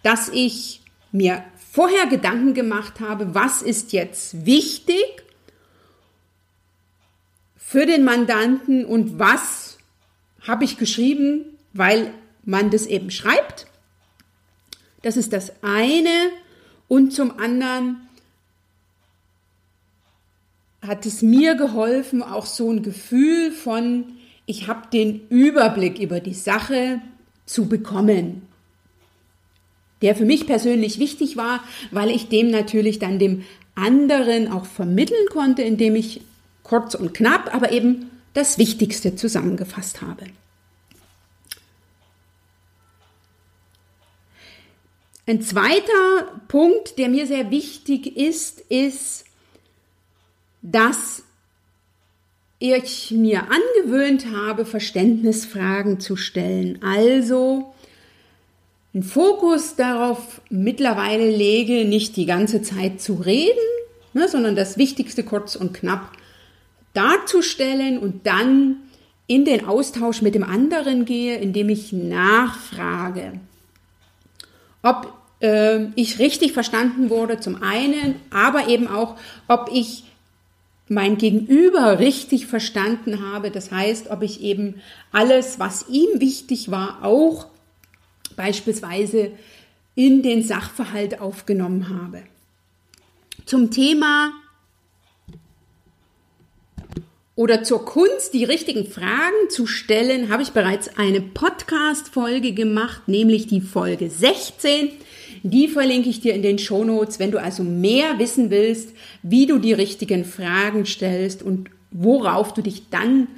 dass 0.03 0.29
ich 0.29 0.81
mir 1.11 1.43
vorher 1.71 2.07
Gedanken 2.07 2.53
gemacht 2.53 2.99
habe, 2.99 3.33
was 3.33 3.61
ist 3.61 3.93
jetzt 3.93 4.45
wichtig 4.45 5.03
für 7.57 7.85
den 7.85 8.03
Mandanten 8.03 8.85
und 8.85 9.19
was 9.19 9.68
habe 10.49 10.65
ich 10.65 10.77
geschrieben, 10.77 11.45
weil 11.73 12.11
man 12.43 12.71
das 12.71 12.87
eben 12.87 13.11
schreibt. 13.11 13.67
Das 15.03 15.15
ist 15.15 15.31
das 15.31 15.53
eine. 15.61 16.31
Und 16.87 17.13
zum 17.13 17.39
anderen 17.39 17.97
hat 20.81 21.05
es 21.05 21.21
mir 21.21 21.53
geholfen, 21.53 22.23
auch 22.23 22.47
so 22.47 22.71
ein 22.71 22.81
Gefühl 22.81 23.51
von, 23.51 24.05
ich 24.47 24.67
habe 24.67 24.87
den 24.91 25.27
Überblick 25.29 25.99
über 25.99 26.19
die 26.19 26.33
Sache 26.33 26.99
zu 27.45 27.67
bekommen, 27.67 28.41
der 30.01 30.15
für 30.15 30.25
mich 30.25 30.47
persönlich 30.47 30.97
wichtig 30.97 31.37
war, 31.37 31.63
weil 31.91 32.09
ich 32.09 32.29
dem 32.29 32.49
natürlich 32.49 32.97
dann 32.97 33.19
dem 33.19 33.43
anderen 33.75 34.51
auch 34.51 34.65
vermitteln 34.65 35.27
konnte, 35.31 35.61
indem 35.61 35.95
ich 35.95 36.21
kurz 36.63 36.95
und 36.95 37.13
knapp, 37.13 37.53
aber 37.53 37.71
eben 37.71 38.08
das 38.33 38.57
Wichtigste 38.57 39.15
zusammengefasst 39.15 40.01
habe. 40.01 40.25
Ein 45.25 45.41
zweiter 45.41 46.41
Punkt, 46.47 46.97
der 46.97 47.07
mir 47.07 47.27
sehr 47.27 47.51
wichtig 47.51 48.17
ist, 48.17 48.61
ist, 48.61 49.25
dass 50.63 51.21
ich 52.57 53.11
mir 53.11 53.43
angewöhnt 53.43 54.25
habe, 54.35 54.65
Verständnisfragen 54.65 55.99
zu 55.99 56.15
stellen. 56.15 56.79
Also 56.81 57.73
einen 58.93 59.03
Fokus 59.03 59.75
darauf 59.75 60.41
mittlerweile 60.49 61.29
lege, 61.29 61.85
nicht 61.85 62.15
die 62.17 62.25
ganze 62.25 62.61
Zeit 62.61 62.99
zu 62.99 63.13
reden, 63.13 63.53
ne, 64.13 64.27
sondern 64.27 64.55
das 64.55 64.77
Wichtigste 64.77 65.23
kurz 65.23 65.55
und 65.55 65.73
knapp 65.73 66.11
darzustellen 66.93 67.97
und 67.97 68.25
dann 68.25 68.77
in 69.27 69.45
den 69.45 69.65
Austausch 69.65 70.21
mit 70.21 70.35
dem 70.35 70.43
anderen 70.43 71.05
gehe, 71.05 71.37
indem 71.37 71.69
ich 71.69 71.93
nachfrage, 71.93 73.39
ob 74.81 75.13
äh, 75.41 75.85
ich 75.95 76.19
richtig 76.19 76.53
verstanden 76.53 77.09
wurde 77.09 77.39
zum 77.39 77.61
einen, 77.61 78.15
aber 78.31 78.67
eben 78.67 78.87
auch, 78.87 79.17
ob 79.47 79.69
ich 79.71 80.03
mein 80.87 81.17
Gegenüber 81.17 81.99
richtig 81.99 82.47
verstanden 82.47 83.21
habe. 83.31 83.51
Das 83.51 83.71
heißt, 83.71 84.09
ob 84.09 84.23
ich 84.23 84.41
eben 84.41 84.81
alles, 85.11 85.59
was 85.59 85.87
ihm 85.87 86.19
wichtig 86.19 86.71
war, 86.71 87.03
auch 87.03 87.45
beispielsweise 88.35 89.31
in 89.95 90.23
den 90.23 90.43
Sachverhalt 90.43 91.21
aufgenommen 91.21 91.89
habe. 91.89 92.23
Zum 93.45 93.69
Thema 93.69 94.31
oder 97.39 97.63
zur 97.63 97.85
Kunst, 97.85 98.33
die 98.33 98.43
richtigen 98.43 98.85
Fragen 98.85 99.49
zu 99.49 99.65
stellen, 99.65 100.27
habe 100.27 100.43
ich 100.43 100.51
bereits 100.51 100.97
eine 100.97 101.21
Podcast-Folge 101.21 102.51
gemacht, 102.51 103.07
nämlich 103.07 103.47
die 103.47 103.61
Folge 103.61 104.09
16. 104.09 104.89
Die 105.43 105.69
verlinke 105.69 106.09
ich 106.09 106.19
dir 106.19 106.33
in 106.33 106.41
den 106.41 106.59
Shownotes, 106.59 107.17
wenn 107.17 107.31
du 107.31 107.37
also 107.37 107.63
mehr 107.63 108.19
wissen 108.19 108.49
willst, 108.49 108.89
wie 109.23 109.45
du 109.45 109.57
die 109.57 109.71
richtigen 109.71 110.25
Fragen 110.25 110.85
stellst 110.85 111.41
und 111.41 111.69
worauf 111.91 112.53
du 112.53 112.61
dich 112.61 112.89
dann 112.89 113.29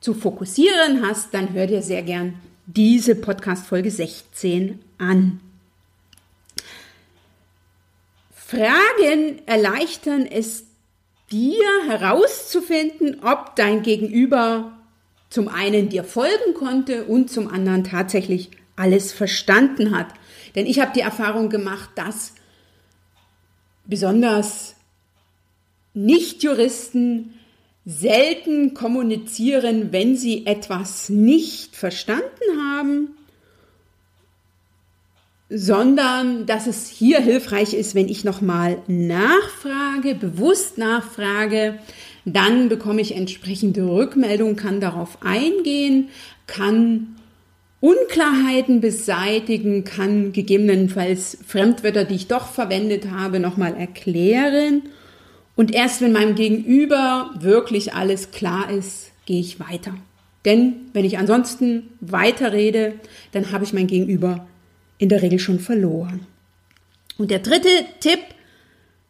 zu 0.00 0.14
fokussieren 0.14 1.06
hast, 1.06 1.32
dann 1.32 1.52
hör 1.52 1.68
dir 1.68 1.80
sehr 1.80 2.02
gern 2.02 2.34
diese 2.66 3.14
Podcast 3.14 3.68
Folge 3.68 3.92
16 3.92 4.80
an. 4.98 5.38
Fragen 8.34 9.46
erleichtern 9.46 10.26
es 10.26 10.64
dir 11.30 11.64
herauszufinden, 11.88 13.22
ob 13.22 13.56
dein 13.56 13.82
Gegenüber 13.82 14.72
zum 15.30 15.48
einen 15.48 15.88
dir 15.88 16.04
folgen 16.04 16.54
konnte 16.54 17.04
und 17.04 17.30
zum 17.30 17.48
anderen 17.48 17.84
tatsächlich 17.84 18.50
alles 18.76 19.12
verstanden 19.12 19.96
hat. 19.96 20.08
Denn 20.54 20.66
ich 20.66 20.80
habe 20.80 20.92
die 20.94 21.00
Erfahrung 21.00 21.48
gemacht, 21.48 21.90
dass 21.96 22.34
besonders 23.86 24.76
Nichtjuristen 25.94 27.34
selten 27.84 28.74
kommunizieren, 28.74 29.92
wenn 29.92 30.16
sie 30.16 30.46
etwas 30.46 31.08
nicht 31.08 31.76
verstanden 31.76 32.24
haben, 32.58 33.16
sondern 35.48 36.46
dass 36.46 36.66
es 36.66 36.88
hier 36.88 37.20
hilfreich 37.20 37.74
ist, 37.74 37.94
wenn 37.94 38.08
ich 38.08 38.24
nochmal 38.24 38.78
nachfrage, 38.86 40.14
bewusst 40.14 40.78
nachfrage, 40.78 41.78
dann 42.24 42.68
bekomme 42.68 43.02
ich 43.02 43.14
entsprechende 43.14 43.86
Rückmeldung, 43.86 44.56
kann 44.56 44.80
darauf 44.80 45.18
eingehen, 45.22 46.08
kann 46.46 47.16
Unklarheiten 47.80 48.80
beseitigen, 48.80 49.84
kann 49.84 50.32
gegebenenfalls 50.32 51.36
Fremdwörter, 51.46 52.04
die 52.04 52.14
ich 52.14 52.28
doch 52.28 52.48
verwendet 52.48 53.10
habe, 53.10 53.40
nochmal 53.40 53.76
erklären. 53.76 54.84
Und 55.54 55.74
erst 55.74 56.00
wenn 56.00 56.12
meinem 56.12 56.34
Gegenüber 56.34 57.30
wirklich 57.38 57.92
alles 57.92 58.30
klar 58.30 58.70
ist, 58.70 59.10
gehe 59.26 59.40
ich 59.40 59.60
weiter. 59.60 59.94
Denn 60.46 60.74
wenn 60.94 61.04
ich 61.04 61.18
ansonsten 61.18 61.90
weiterrede, 62.00 62.94
dann 63.32 63.52
habe 63.52 63.64
ich 63.64 63.74
mein 63.74 63.86
Gegenüber 63.86 64.46
in 64.98 65.08
der 65.08 65.22
Regel 65.22 65.38
schon 65.38 65.60
verloren. 65.60 66.26
Und 67.16 67.30
der 67.30 67.38
dritte 67.38 67.68
Tipp 68.00 68.18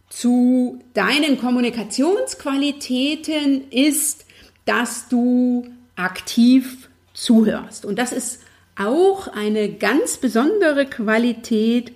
zu 0.09 0.79
deinen 0.94 1.38
Kommunikationsqualitäten 1.38 3.70
ist, 3.70 4.27
dass 4.64 5.09
du 5.09 5.68
aktiv 5.97 6.88
zuhörst. 7.12 7.85
Und 7.85 7.99
das 7.99 8.12
ist 8.12 8.40
auch 8.77 9.29
eine 9.29 9.73
ganz 9.73 10.18
besondere 10.18 10.87
Qualität. 10.87 11.92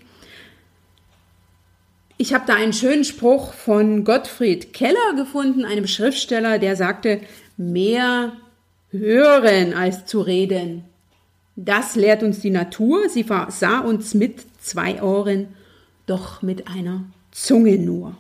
Ich 2.16 2.34
habe 2.34 2.44
da 2.46 2.54
einen 2.54 2.72
schönen 2.72 3.04
Spruch 3.04 3.52
von 3.52 4.04
Gottfried 4.04 4.72
Keller 4.72 5.14
gefunden, 5.16 5.64
einem 5.64 5.86
Schriftsteller, 5.86 6.58
der 6.58 6.74
sagte, 6.76 7.20
mehr 7.56 8.32
hören 8.90 9.74
als 9.74 10.06
zu 10.06 10.20
reden. 10.20 10.84
Das 11.60 11.96
lehrt 11.96 12.22
uns 12.22 12.38
die 12.38 12.50
Natur. 12.50 13.08
Sie 13.08 13.26
sah 13.48 13.80
uns 13.80 14.14
mit 14.14 14.44
zwei 14.60 15.02
Ohren, 15.02 15.48
doch 16.06 16.40
mit 16.40 16.68
einer 16.68 17.02
Zunge 17.32 17.78
nur. 17.78 18.16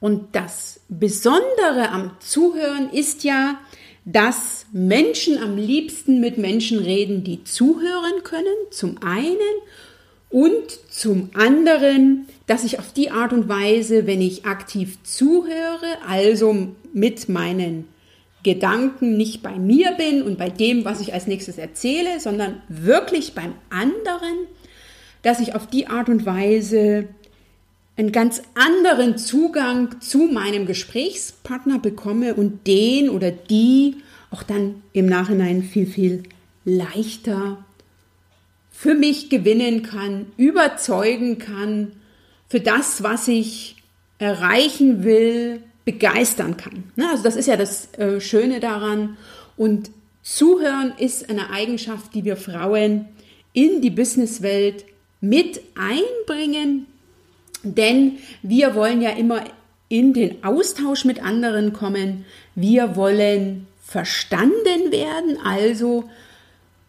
Und 0.00 0.34
das 0.34 0.80
Besondere 0.88 1.90
am 1.92 2.16
Zuhören 2.18 2.90
ist 2.90 3.22
ja, 3.22 3.60
dass 4.04 4.66
Menschen 4.72 5.40
am 5.40 5.56
liebsten 5.56 6.18
mit 6.20 6.36
Menschen 6.36 6.80
reden, 6.80 7.22
die 7.22 7.44
zuhören 7.44 8.24
können, 8.24 8.56
zum 8.70 9.00
einen, 9.00 9.38
und 10.30 10.78
zum 10.90 11.30
anderen, 11.34 12.26
dass 12.46 12.64
ich 12.64 12.80
auf 12.80 12.92
die 12.92 13.12
Art 13.12 13.32
und 13.32 13.48
Weise, 13.48 14.08
wenn 14.08 14.20
ich 14.20 14.46
aktiv 14.46 14.98
zuhöre, 15.04 15.98
also 16.06 16.74
mit 16.92 17.28
meinen 17.28 17.86
Gedanken 18.42 19.16
nicht 19.16 19.42
bei 19.42 19.58
mir 19.58 19.92
bin 19.92 20.22
und 20.22 20.38
bei 20.38 20.48
dem, 20.48 20.84
was 20.84 21.00
ich 21.00 21.12
als 21.12 21.26
nächstes 21.26 21.58
erzähle, 21.58 22.20
sondern 22.20 22.62
wirklich 22.68 23.34
beim 23.34 23.54
anderen, 23.70 24.46
dass 25.22 25.40
ich 25.40 25.54
auf 25.54 25.66
die 25.66 25.88
Art 25.88 26.08
und 26.08 26.24
Weise 26.24 27.08
einen 27.96 28.12
ganz 28.12 28.42
anderen 28.54 29.18
Zugang 29.18 30.00
zu 30.00 30.28
meinem 30.28 30.66
Gesprächspartner 30.66 31.80
bekomme 31.80 32.34
und 32.34 32.66
den 32.66 33.10
oder 33.10 33.32
die 33.32 33.96
auch 34.30 34.44
dann 34.44 34.82
im 34.92 35.06
Nachhinein 35.06 35.62
viel, 35.64 35.86
viel 35.86 36.22
leichter 36.64 37.64
für 38.70 38.94
mich 38.94 39.30
gewinnen 39.30 39.82
kann, 39.82 40.26
überzeugen 40.36 41.38
kann, 41.38 41.92
für 42.48 42.60
das, 42.60 43.02
was 43.02 43.26
ich 43.26 43.76
erreichen 44.18 45.02
will, 45.02 45.60
begeistern 45.88 46.58
kann. 46.58 46.84
Ne, 46.96 47.08
also 47.08 47.22
das 47.22 47.34
ist 47.34 47.46
ja 47.46 47.56
das 47.56 47.94
äh, 47.94 48.20
Schöne 48.20 48.60
daran. 48.60 49.16
Und 49.56 49.90
Zuhören 50.22 50.92
ist 50.98 51.30
eine 51.30 51.48
Eigenschaft, 51.48 52.14
die 52.14 52.26
wir 52.26 52.36
Frauen 52.36 53.06
in 53.54 53.80
die 53.80 53.88
Businesswelt 53.88 54.84
mit 55.22 55.62
einbringen, 55.74 56.86
denn 57.62 58.18
wir 58.42 58.74
wollen 58.74 59.00
ja 59.00 59.12
immer 59.12 59.44
in 59.88 60.12
den 60.12 60.44
Austausch 60.44 61.06
mit 61.06 61.24
anderen 61.24 61.72
kommen. 61.72 62.26
Wir 62.54 62.94
wollen 62.94 63.66
verstanden 63.82 64.92
werden, 64.92 65.38
also 65.42 66.04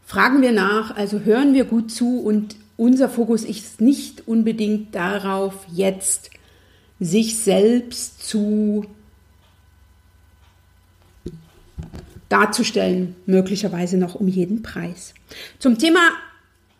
fragen 0.05 0.41
wir 0.41 0.51
nach, 0.51 0.97
also 0.97 1.21
hören 1.21 1.53
wir 1.53 1.63
gut 1.63 1.89
zu 1.89 2.19
und 2.19 2.57
unser 2.75 3.07
Fokus 3.07 3.45
ist 3.45 3.79
nicht 3.79 4.27
unbedingt 4.27 4.93
darauf, 4.93 5.53
jetzt 5.71 6.31
sich 6.99 7.37
selbst 7.37 8.27
zu 8.27 8.85
darzustellen, 12.29 13.15
möglicherweise 13.25 13.97
noch 13.97 14.15
um 14.15 14.27
jeden 14.27 14.61
Preis. 14.61 15.13
Zum 15.57 15.77
Thema 15.77 16.11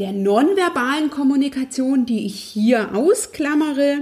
der 0.00 0.12
nonverbalen 0.12 1.10
Kommunikation, 1.10 2.06
die 2.06 2.24
ich 2.24 2.40
hier 2.40 2.94
ausklammere, 2.94 3.98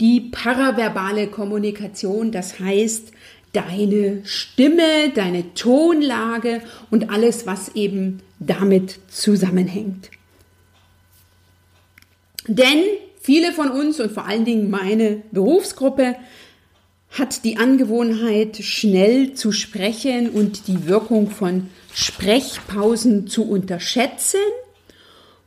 die 0.00 0.20
paraverbale 0.20 1.26
Kommunikation, 1.26 2.32
das 2.32 2.58
heißt 2.58 3.12
deine 3.52 4.22
Stimme, 4.24 5.10
deine 5.14 5.52
Tonlage 5.52 6.62
und 6.90 7.10
alles, 7.10 7.46
was 7.46 7.76
eben 7.76 8.22
damit 8.40 8.98
zusammenhängt. 9.08 10.10
Denn 12.48 12.82
viele 13.20 13.52
von 13.52 13.70
uns 13.70 14.00
und 14.00 14.12
vor 14.12 14.26
allen 14.26 14.46
Dingen 14.46 14.70
meine 14.70 15.22
Berufsgruppe 15.30 16.16
hat 17.10 17.44
die 17.44 17.58
Angewohnheit, 17.58 18.56
schnell 18.56 19.34
zu 19.34 19.52
sprechen 19.52 20.30
und 20.30 20.68
die 20.68 20.88
Wirkung 20.88 21.30
von 21.30 21.68
Sprechpausen 21.92 23.26
zu 23.26 23.48
unterschätzen 23.48 24.40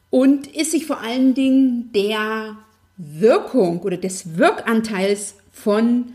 und 0.09 0.47
ist 0.47 0.71
sich 0.71 0.85
vor 0.85 1.01
allen 1.01 1.33
Dingen 1.33 1.91
der 1.93 2.57
Wirkung 2.97 3.81
oder 3.81 3.97
des 3.97 4.37
Wirkanteils 4.37 5.35
von 5.51 6.13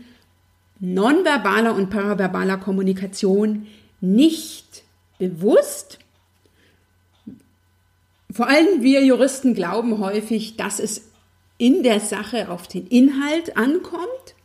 nonverbaler 0.79 1.75
und 1.75 1.89
paraverbaler 1.89 2.57
Kommunikation 2.57 3.67
nicht 4.01 4.83
bewusst. 5.17 5.99
Vor 8.31 8.47
allem 8.47 8.81
wir 8.81 9.05
Juristen 9.05 9.53
glauben 9.53 9.99
häufig, 9.99 10.57
dass 10.57 10.79
es 10.79 11.09
in 11.57 11.83
der 11.83 11.99
Sache 11.99 12.49
auf 12.49 12.67
den 12.67 12.87
Inhalt 12.87 13.55
ankommt. 13.55 14.35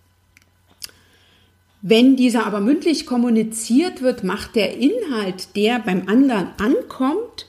Wenn 1.80 2.16
dieser 2.16 2.46
aber 2.46 2.60
mündlich 2.60 3.06
kommuniziert 3.06 4.02
wird, 4.02 4.24
macht 4.24 4.56
der 4.56 4.76
Inhalt, 4.76 5.56
der 5.56 5.78
beim 5.78 6.08
anderen 6.08 6.48
ankommt, 6.58 7.46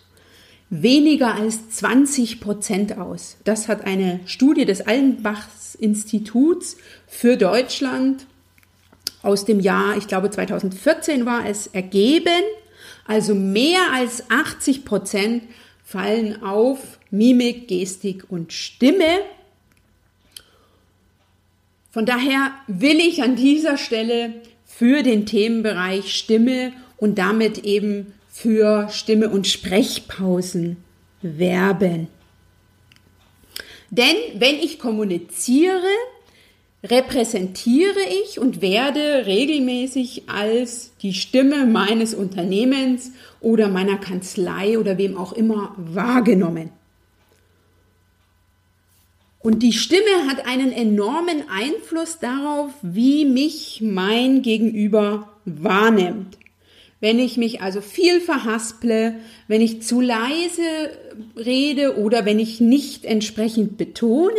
weniger 0.69 1.36
als 1.36 1.69
20 1.71 2.39
Prozent 2.39 2.97
aus. 2.97 3.38
Das 3.43 3.67
hat 3.67 3.86
eine 3.86 4.19
Studie 4.25 4.65
des 4.65 4.82
Allenbachs 4.82 5.75
Instituts 5.75 6.77
für 7.08 7.38
Deutschland 7.38 8.25
aus 9.21 9.45
dem 9.45 9.60
Jahr, 9.60 9.97
ich 9.97 10.08
glaube 10.08 10.29
2014 10.29 11.25
war 11.25 11.45
es, 11.45 11.67
ergeben. 11.67 12.43
Also 13.05 13.36
mehr 13.36 13.82
als 13.93 14.29
80 14.29 14.86
Prozent 14.86 15.43
fallen 15.84 16.43
auf 16.43 16.99
Mimik, 17.10 17.67
Gestik 17.67 18.25
und 18.29 18.53
Stimme. 18.53 19.21
Von 21.91 22.05
daher 22.05 22.51
will 22.67 22.99
ich 22.99 23.23
an 23.23 23.36
dieser 23.36 23.77
Stelle 23.77 24.36
für 24.63 25.01
den 25.01 25.25
Themenbereich 25.25 26.15
Stimme 26.15 26.71
und 26.97 27.17
damit 27.17 27.63
eben 27.65 28.13
für 28.41 28.88
Stimme- 28.89 29.30
und 29.30 29.47
Sprechpausen 29.47 30.78
werben. 31.21 32.08
Denn 33.89 34.15
wenn 34.36 34.56
ich 34.56 34.80
kommuniziere, 34.80 35.91
repräsentiere 36.82 37.99
ich 38.23 38.39
und 38.39 38.62
werde 38.62 39.25
regelmäßig 39.25 40.30
als 40.30 40.91
die 41.02 41.13
Stimme 41.13 41.65
meines 41.65 42.13
Unternehmens 42.13 43.12
oder 43.41 43.67
meiner 43.67 43.97
Kanzlei 43.97 44.80
oder 44.80 44.97
wem 44.97 45.17
auch 45.17 45.34
immer 45.34 45.75
wahrgenommen. 45.75 46.69
Und 49.39 49.63
die 49.63 49.73
Stimme 49.73 50.30
hat 50.30 50.45
einen 50.45 50.71
enormen 50.71 51.43
Einfluss 51.49 52.19
darauf, 52.19 52.71
wie 52.82 53.25
mich 53.25 53.82
mein 53.84 54.43
Gegenüber 54.43 55.28
wahrnimmt. 55.43 56.38
Wenn 57.01 57.19
ich 57.19 57.38
mich 57.38 57.62
also 57.62 57.81
viel 57.81 58.19
verhasple, 58.19 59.15
wenn 59.47 59.62
ich 59.62 59.81
zu 59.83 60.01
leise 60.01 60.62
rede 61.38 61.97
oder 61.97 62.25
wenn 62.25 62.39
ich 62.39 62.59
nicht 62.59 63.05
entsprechend 63.05 63.77
betone, 63.77 64.35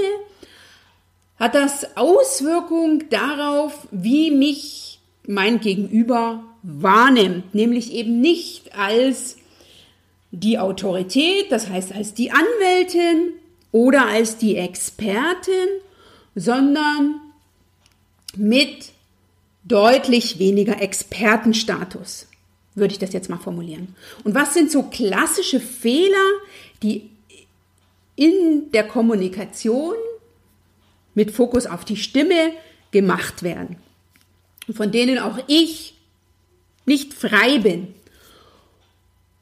hat 1.36 1.54
das 1.54 1.96
Auswirkung 1.96 3.08
darauf, 3.08 3.88
wie 3.90 4.30
mich 4.30 5.00
mein 5.26 5.60
Gegenüber 5.60 6.44
wahrnimmt, 6.62 7.54
nämlich 7.54 7.94
eben 7.94 8.20
nicht 8.20 8.76
als 8.76 9.36
die 10.32 10.58
Autorität, 10.58 11.50
das 11.50 11.68
heißt 11.68 11.94
als 11.94 12.14
die 12.14 12.30
Anwältin 12.30 13.32
oder 13.72 14.06
als 14.06 14.36
die 14.36 14.56
Expertin, 14.56 15.68
sondern 16.34 17.20
mit 18.36 18.92
deutlich 19.64 20.38
weniger 20.38 20.80
Expertenstatus, 20.80 22.28
würde 22.74 22.92
ich 22.92 22.98
das 22.98 23.12
jetzt 23.12 23.28
mal 23.28 23.38
formulieren. 23.38 23.94
Und 24.24 24.34
was 24.34 24.54
sind 24.54 24.70
so 24.70 24.84
klassische 24.84 25.60
Fehler, 25.60 26.16
die 26.82 27.10
in 28.16 28.70
der 28.72 28.86
Kommunikation 28.86 29.94
mit 31.14 31.30
Fokus 31.30 31.66
auf 31.66 31.84
die 31.84 31.96
Stimme 31.96 32.52
gemacht 32.90 33.42
werden, 33.42 33.76
von 34.72 34.92
denen 34.92 35.18
auch 35.18 35.38
ich 35.46 35.94
nicht 36.86 37.14
frei 37.14 37.58
bin. 37.58 37.94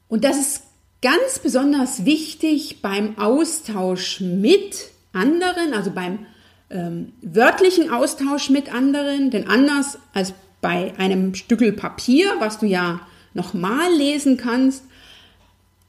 Und 0.07 0.23
das 0.23 0.37
ist 0.37 0.63
ganz 1.01 1.39
besonders 1.39 2.05
wichtig 2.05 2.81
beim 2.81 3.17
Austausch 3.17 4.19
mit 4.21 4.91
anderen, 5.13 5.73
also 5.73 5.91
beim 5.91 6.25
ähm, 6.69 7.13
wörtlichen 7.21 7.89
Austausch 7.89 8.49
mit 8.49 8.73
anderen, 8.73 9.31
denn 9.31 9.47
anders 9.47 9.97
als 10.13 10.33
bei 10.61 10.93
einem 10.97 11.35
Stückel 11.35 11.71
Papier, 11.71 12.33
was 12.39 12.59
du 12.59 12.65
ja 12.65 13.01
nochmal 13.33 13.93
lesen 13.93 14.37
kannst, 14.37 14.83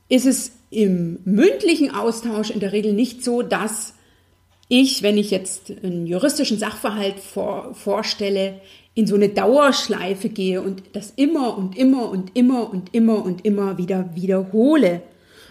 ist 0.08 0.26
es 0.26 0.52
im 0.70 1.18
mündlichen 1.24 1.94
Austausch 1.94 2.50
in 2.50 2.60
der 2.60 2.72
Regel 2.72 2.92
nicht 2.92 3.24
so, 3.24 3.42
dass 3.42 3.94
ich, 4.68 5.02
wenn 5.02 5.18
ich 5.18 5.30
jetzt 5.30 5.72
einen 5.82 6.06
juristischen 6.06 6.58
Sachverhalt 6.58 7.18
vor, 7.18 7.74
vorstelle, 7.74 8.60
in 8.94 9.06
so 9.06 9.14
eine 9.14 9.28
Dauerschleife 9.28 10.28
gehe 10.28 10.62
und 10.62 10.82
das 10.92 11.12
immer 11.16 11.56
und 11.56 11.76
immer 11.76 12.10
und 12.10 12.36
immer 12.36 12.70
und 12.70 12.94
immer 12.94 13.24
und 13.24 13.44
immer 13.44 13.78
wieder 13.78 14.10
wiederhole, 14.14 15.02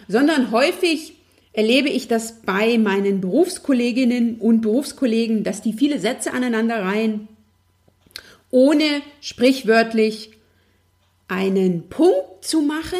sondern 0.08 0.50
häufig 0.50 1.14
erlebe 1.52 1.88
ich 1.88 2.08
das 2.08 2.42
bei 2.42 2.78
meinen 2.78 3.20
Berufskolleginnen 3.20 4.36
und 4.36 4.60
Berufskollegen, 4.60 5.42
dass 5.42 5.62
die 5.62 5.72
viele 5.72 5.98
Sätze 5.98 6.32
aneinander 6.32 6.82
reihen, 6.82 7.28
ohne 8.50 9.02
sprichwörtlich 9.20 10.30
einen 11.30 11.88
Punkt 11.88 12.44
zu 12.44 12.60
machen 12.60 12.98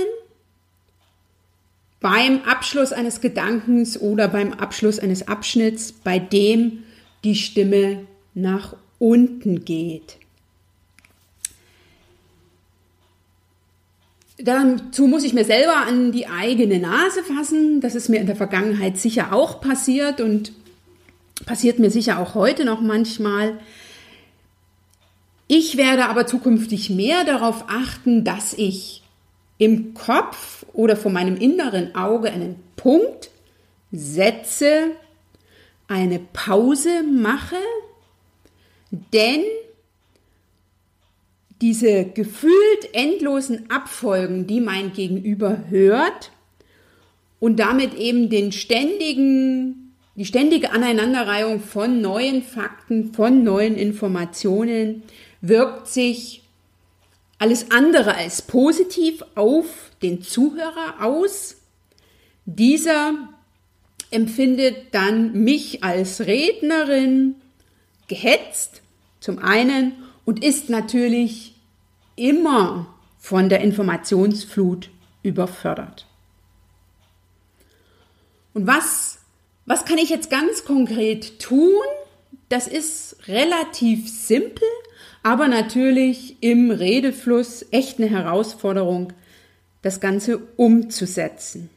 beim 2.01 2.43
Abschluss 2.45 2.93
eines 2.93 3.21
Gedankens 3.21 4.01
oder 4.01 4.29
beim 4.29 4.55
Abschluss 4.55 4.99
eines 4.99 5.29
Abschnitts, 5.29 5.93
bei 5.93 6.19
dem 6.19 6.85
die 7.25 7.35
Stimme 7.35 8.07
nach 8.35 8.75
unten 8.99 9.65
geht. 9.65 10.17
dazu 14.43 15.07
muss 15.07 15.25
ich 15.25 15.35
mir 15.35 15.45
selber 15.45 15.77
an 15.87 16.13
die 16.13 16.27
eigene 16.27 16.79
Nase 16.79 17.23
fassen. 17.23 17.81
Das 17.81 17.95
ist 17.95 18.09
mir 18.09 18.21
in 18.21 18.27
der 18.27 18.37
Vergangenheit 18.37 18.99
sicher 18.99 19.33
auch 19.33 19.61
passiert 19.61 20.21
und 20.21 20.53
passiert 21.47 21.79
mir 21.79 21.91
sicher 21.91 22.19
auch 22.19 22.35
heute 22.35 22.65
noch 22.65 22.81
manchmal. 22.81 23.59
Ich 25.53 25.77
werde 25.77 26.07
aber 26.07 26.29
zukünftig 26.29 26.91
mehr 26.91 27.25
darauf 27.25 27.65
achten, 27.67 28.23
dass 28.23 28.55
ich 28.55 29.03
im 29.59 29.95
Kopf 29.95 30.65
oder 30.73 30.95
vor 30.95 31.11
meinem 31.11 31.37
inneren 31.37 31.93
Auge 31.97 32.31
einen 32.31 32.55
Punkt 32.77 33.31
setze, 33.91 34.93
eine 35.89 36.21
Pause 36.21 37.03
mache, 37.03 37.57
denn 39.13 39.43
diese 41.61 42.05
gefühlt 42.05 42.55
endlosen 42.93 43.73
Abfolgen, 43.73 44.47
die 44.47 44.61
mein 44.61 44.93
Gegenüber 44.93 45.65
hört 45.69 46.31
und 47.41 47.59
damit 47.59 47.95
eben 47.95 48.31
den 48.31 48.53
ständigen, 48.53 49.97
die 50.15 50.27
ständige 50.27 50.71
Aneinanderreihung 50.71 51.59
von 51.59 52.01
neuen 52.01 52.45
Fakten, 52.45 53.13
von 53.13 53.43
neuen 53.43 53.75
Informationen, 53.75 55.03
wirkt 55.41 55.89
sich 55.89 56.43
alles 57.39 57.71
andere 57.71 58.15
als 58.15 58.43
positiv 58.43 59.25
auf 59.35 59.67
den 60.03 60.23
Zuhörer 60.23 60.97
aus. 61.01 61.57
Dieser 62.45 63.15
empfindet 64.11 64.93
dann 64.95 65.33
mich 65.33 65.83
als 65.83 66.21
Rednerin 66.21 67.37
gehetzt, 68.09 68.83
zum 69.21 69.39
einen, 69.39 69.93
und 70.25 70.45
ist 70.45 70.69
natürlich 70.69 71.55
immer 72.17 72.95
von 73.19 73.49
der 73.49 73.61
Informationsflut 73.61 74.91
überfördert. 75.23 76.07
Und 78.53 78.67
was, 78.67 79.19
was 79.67 79.85
kann 79.85 79.99
ich 79.99 80.11
jetzt 80.11 80.31
ganz 80.31 80.65
konkret 80.65 81.39
tun? 81.41 81.83
Das 82.49 82.67
ist 82.67 83.17
relativ 83.29 84.09
simpel, 84.11 84.69
aber 85.23 85.49
natürlich 85.49 86.37
im 86.41 86.71
Redefluss 86.71 87.67
echt 87.71 87.99
eine 87.99 88.09
Herausforderung, 88.09 89.13
das 89.83 90.01
Ganze 90.01 90.39
umzusetzen. 90.57 91.71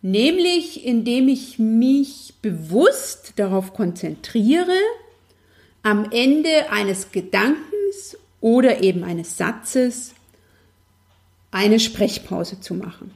Nämlich 0.00 0.84
indem 0.84 1.28
ich 1.28 1.58
mich 1.58 2.34
bewusst 2.40 3.32
darauf 3.36 3.72
konzentriere, 3.74 4.76
am 5.82 6.10
Ende 6.10 6.70
eines 6.70 7.12
Gedankens 7.12 8.16
oder 8.40 8.82
eben 8.82 9.04
eines 9.04 9.36
Satzes 9.36 10.14
eine 11.50 11.80
Sprechpause 11.80 12.60
zu 12.60 12.74
machen. 12.74 13.12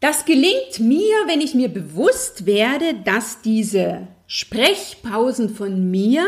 Das 0.00 0.24
gelingt 0.24 0.80
mir, 0.80 1.14
wenn 1.26 1.40
ich 1.40 1.54
mir 1.54 1.68
bewusst 1.68 2.44
werde, 2.44 2.94
dass 3.04 3.40
diese 3.40 4.08
Sprechpausen 4.34 5.54
von 5.54 5.90
mir 5.90 6.26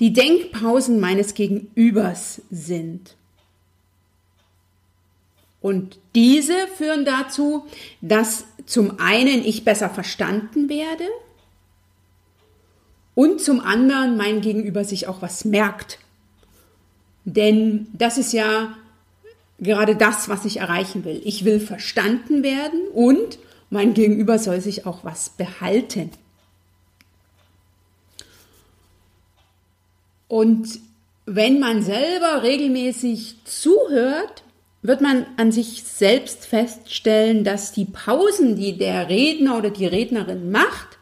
die 0.00 0.12
Denkpausen 0.12 0.98
meines 0.98 1.34
Gegenübers 1.34 2.42
sind. 2.50 3.14
Und 5.60 6.00
diese 6.16 6.54
führen 6.76 7.04
dazu, 7.04 7.66
dass 8.00 8.46
zum 8.66 8.98
einen 8.98 9.44
ich 9.44 9.64
besser 9.64 9.88
verstanden 9.88 10.68
werde 10.68 11.04
und 13.14 13.40
zum 13.40 13.60
anderen 13.60 14.16
mein 14.16 14.40
Gegenüber 14.40 14.82
sich 14.82 15.06
auch 15.06 15.22
was 15.22 15.44
merkt. 15.44 16.00
Denn 17.24 17.86
das 17.92 18.18
ist 18.18 18.32
ja 18.32 18.76
gerade 19.60 19.94
das, 19.94 20.28
was 20.28 20.44
ich 20.44 20.56
erreichen 20.56 21.04
will. 21.04 21.22
Ich 21.24 21.44
will 21.44 21.60
verstanden 21.60 22.42
werden 22.42 22.88
und 22.92 23.38
mein 23.70 23.94
Gegenüber 23.94 24.40
soll 24.40 24.60
sich 24.60 24.84
auch 24.84 25.04
was 25.04 25.28
behalten. 25.28 26.10
Und 30.28 30.80
wenn 31.26 31.60
man 31.60 31.82
selber 31.82 32.42
regelmäßig 32.42 33.36
zuhört, 33.44 34.42
wird 34.82 35.00
man 35.00 35.26
an 35.36 35.50
sich 35.50 35.82
selbst 35.82 36.46
feststellen, 36.46 37.42
dass 37.42 37.72
die 37.72 37.86
Pausen, 37.86 38.56
die 38.56 38.76
der 38.76 39.08
Redner 39.08 39.58
oder 39.58 39.70
die 39.70 39.86
Rednerin 39.86 40.50
macht, 40.50 40.98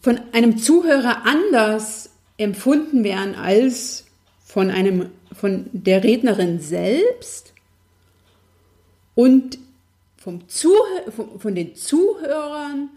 von 0.00 0.20
einem 0.32 0.58
Zuhörer 0.58 1.24
anders 1.24 2.10
empfunden 2.36 3.04
werden 3.04 3.36
als 3.36 4.04
von 4.44 4.70
einem 4.70 5.10
von 5.34 5.66
der 5.72 6.04
Rednerin 6.04 6.60
selbst. 6.60 7.52
Und 9.14 9.58
vom 10.16 10.48
Zuhör, 10.48 11.12
von 11.38 11.54
den 11.54 11.76
Zuhörern 11.76 12.88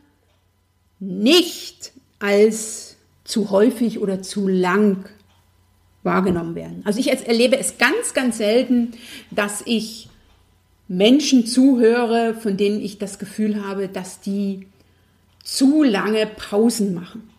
nicht 1.00 1.92
als 2.20 2.87
zu 3.28 3.52
häufig 3.52 4.00
oder 4.00 4.22
zu 4.22 4.48
lang 4.48 5.10
wahrgenommen 6.04 6.56
werden. 6.56 6.82
Also 6.86 7.00
ich 7.00 7.10
erlebe 7.10 7.60
es 7.60 7.78
ganz, 7.78 8.14
ganz 8.14 8.38
selten, 8.38 8.94
dass 9.32 9.62
ich 9.66 10.08
Menschen 10.88 11.46
zuhöre, 11.46 12.34
von 12.36 12.56
denen 12.56 12.82
ich 12.82 12.98
das 12.98 13.20
Gefühl 13.20 13.66
habe, 13.66 13.90
dass 13.90 14.22
die 14.22 14.68
zu 15.44 15.84
lange 15.84 16.26
Pausen 16.26 16.94
machen. 16.94 17.30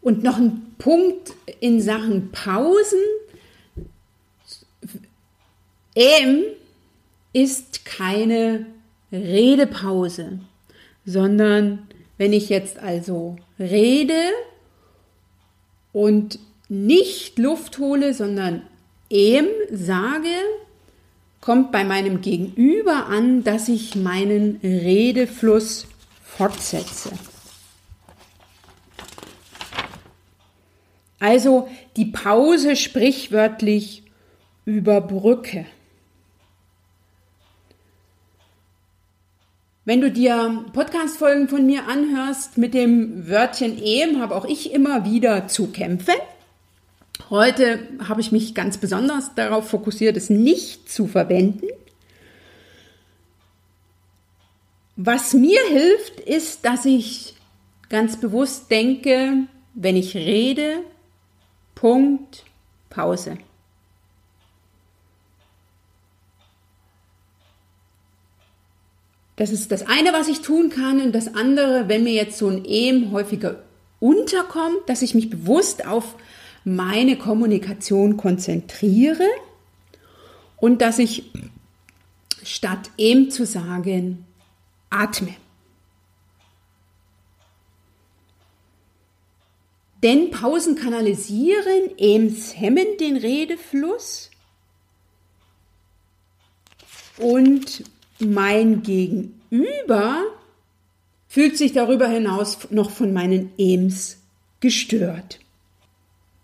Und 0.00 0.24
noch 0.24 0.38
ein 0.38 0.74
Punkt 0.78 1.34
in 1.60 1.80
Sachen 1.80 2.32
Pausen. 2.32 2.98
M 5.94 6.42
ist 7.32 7.84
keine 7.84 8.66
Redepause, 9.12 10.40
sondern 11.08 11.88
wenn 12.18 12.34
ich 12.34 12.50
jetzt 12.50 12.78
also 12.78 13.36
rede 13.58 14.20
und 15.94 16.38
nicht 16.68 17.38
Luft 17.38 17.78
hole, 17.78 18.12
sondern 18.12 18.62
em 19.08 19.46
sage, 19.72 20.28
kommt 21.40 21.72
bei 21.72 21.82
meinem 21.82 22.20
Gegenüber 22.20 23.06
an, 23.06 23.42
dass 23.42 23.68
ich 23.68 23.96
meinen 23.96 24.60
Redefluss 24.62 25.86
fortsetze. 26.22 27.10
Also 31.20 31.70
die 31.96 32.04
Pause 32.04 32.76
sprichwörtlich 32.76 34.02
überbrücke. 34.66 35.64
Wenn 39.88 40.02
du 40.02 40.10
dir 40.10 40.66
Podcast-Folgen 40.74 41.48
von 41.48 41.64
mir 41.64 41.88
anhörst 41.88 42.58
mit 42.58 42.74
dem 42.74 43.26
Wörtchen 43.26 43.78
ehem, 43.78 44.20
habe 44.20 44.36
auch 44.36 44.44
ich 44.44 44.74
immer 44.74 45.06
wieder 45.06 45.48
zu 45.48 45.68
kämpfen. 45.68 46.16
Heute 47.30 47.78
habe 48.06 48.20
ich 48.20 48.30
mich 48.30 48.54
ganz 48.54 48.76
besonders 48.76 49.34
darauf 49.34 49.70
fokussiert, 49.70 50.18
es 50.18 50.28
nicht 50.28 50.92
zu 50.92 51.06
verwenden. 51.06 51.68
Was 54.96 55.32
mir 55.32 55.60
hilft, 55.70 56.20
ist, 56.20 56.66
dass 56.66 56.84
ich 56.84 57.34
ganz 57.88 58.20
bewusst 58.20 58.70
denke, 58.70 59.44
wenn 59.72 59.96
ich 59.96 60.14
rede, 60.14 60.80
Punkt, 61.74 62.44
Pause. 62.90 63.38
Das 69.38 69.50
ist 69.50 69.70
das 69.70 69.86
eine, 69.86 70.12
was 70.12 70.26
ich 70.26 70.40
tun 70.40 70.68
kann. 70.68 71.00
Und 71.00 71.14
das 71.14 71.34
andere, 71.34 71.88
wenn 71.88 72.02
mir 72.02 72.12
jetzt 72.12 72.38
so 72.38 72.48
ein 72.48 72.64
Ehm 72.64 73.12
häufiger 73.12 73.62
unterkommt, 74.00 74.80
dass 74.86 75.00
ich 75.00 75.14
mich 75.14 75.30
bewusst 75.30 75.86
auf 75.86 76.16
meine 76.64 77.16
Kommunikation 77.16 78.16
konzentriere 78.16 79.24
und 80.56 80.82
dass 80.82 80.98
ich 80.98 81.30
statt 82.42 82.90
Ehm 82.98 83.30
zu 83.30 83.46
sagen, 83.46 84.26
atme. 84.90 85.34
Denn 90.02 90.32
Pausen 90.32 90.74
kanalisieren, 90.74 91.96
Ems 91.96 92.58
hemmen 92.58 92.86
den 92.98 93.16
Redefluss 93.16 94.30
und 97.18 97.84
mein 98.20 98.82
Gegenüber 98.82 100.22
fühlt 101.28 101.56
sich 101.56 101.72
darüber 101.72 102.08
hinaus 102.08 102.70
noch 102.70 102.90
von 102.90 103.12
meinen 103.12 103.50
Ems 103.58 104.18
gestört. 104.60 105.40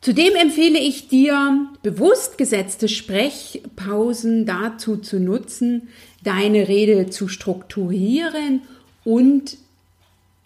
Zudem 0.00 0.34
empfehle 0.34 0.78
ich 0.78 1.08
dir, 1.08 1.66
bewusst 1.82 2.36
gesetzte 2.36 2.88
Sprechpausen 2.88 4.44
dazu 4.44 4.98
zu 4.98 5.18
nutzen, 5.18 5.88
deine 6.22 6.68
Rede 6.68 7.08
zu 7.08 7.26
strukturieren 7.26 8.60
und 9.02 9.56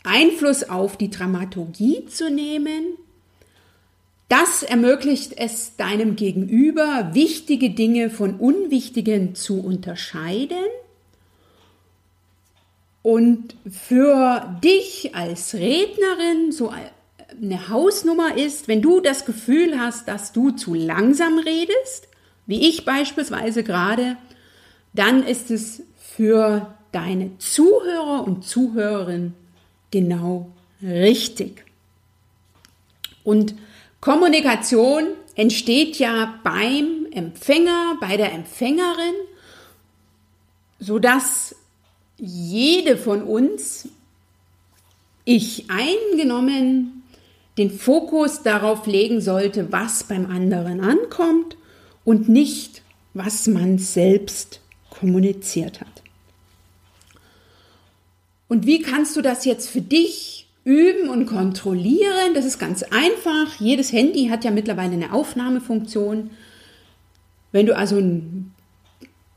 Einfluss 0.04 0.62
auf 0.62 0.96
die 0.96 1.10
Dramaturgie 1.10 2.06
zu 2.06 2.30
nehmen. 2.30 2.84
Das 4.28 4.62
ermöglicht 4.62 5.32
es 5.36 5.74
deinem 5.76 6.14
Gegenüber, 6.14 7.10
wichtige 7.14 7.70
Dinge 7.70 8.10
von 8.10 8.36
unwichtigen 8.36 9.34
zu 9.34 9.60
unterscheiden. 9.60 10.66
Und 13.02 13.56
für 13.70 14.58
dich 14.62 15.14
als 15.14 15.54
Rednerin 15.54 16.52
so 16.52 16.70
eine 16.70 17.68
Hausnummer 17.68 18.36
ist, 18.36 18.68
wenn 18.68 18.82
du 18.82 19.00
das 19.00 19.24
Gefühl 19.24 19.78
hast, 19.78 20.08
dass 20.08 20.32
du 20.32 20.50
zu 20.50 20.74
langsam 20.74 21.38
redest, 21.38 22.08
wie 22.46 22.68
ich 22.68 22.84
beispielsweise 22.84 23.62
gerade, 23.62 24.16
dann 24.94 25.24
ist 25.24 25.50
es 25.50 25.82
für 25.96 26.74
deine 26.92 27.36
Zuhörer 27.38 28.24
und 28.26 28.44
Zuhörerinnen 28.44 29.34
genau 29.90 30.50
richtig. 30.82 31.64
Und 33.24 33.54
Kommunikation 34.00 35.08
entsteht 35.34 35.98
ja 35.98 36.40
beim 36.42 37.06
Empfänger, 37.12 37.96
bei 38.00 38.16
der 38.16 38.32
Empfängerin, 38.32 39.14
sodass 40.78 41.54
jede 42.18 42.96
von 42.96 43.22
uns, 43.22 43.88
ich 45.24 45.66
eingenommen, 45.70 47.02
den 47.56 47.70
Fokus 47.70 48.42
darauf 48.42 48.86
legen 48.86 49.20
sollte, 49.20 49.72
was 49.72 50.04
beim 50.04 50.30
anderen 50.30 50.80
ankommt 50.80 51.56
und 52.04 52.28
nicht, 52.28 52.82
was 53.14 53.46
man 53.46 53.78
selbst 53.78 54.60
kommuniziert 54.90 55.80
hat. 55.80 56.02
Und 58.48 58.64
wie 58.64 58.80
kannst 58.80 59.16
du 59.16 59.22
das 59.22 59.44
jetzt 59.44 59.68
für 59.68 59.80
dich 59.82 60.48
üben 60.64 61.08
und 61.08 61.26
kontrollieren? 61.26 62.34
Das 62.34 62.44
ist 62.44 62.58
ganz 62.58 62.82
einfach. 62.82 63.60
Jedes 63.60 63.92
Handy 63.92 64.28
hat 64.28 64.44
ja 64.44 64.50
mittlerweile 64.50 64.92
eine 64.92 65.12
Aufnahmefunktion. 65.12 66.30
Wenn 67.52 67.66
du 67.66 67.76
also 67.76 67.96
einen 67.96 68.54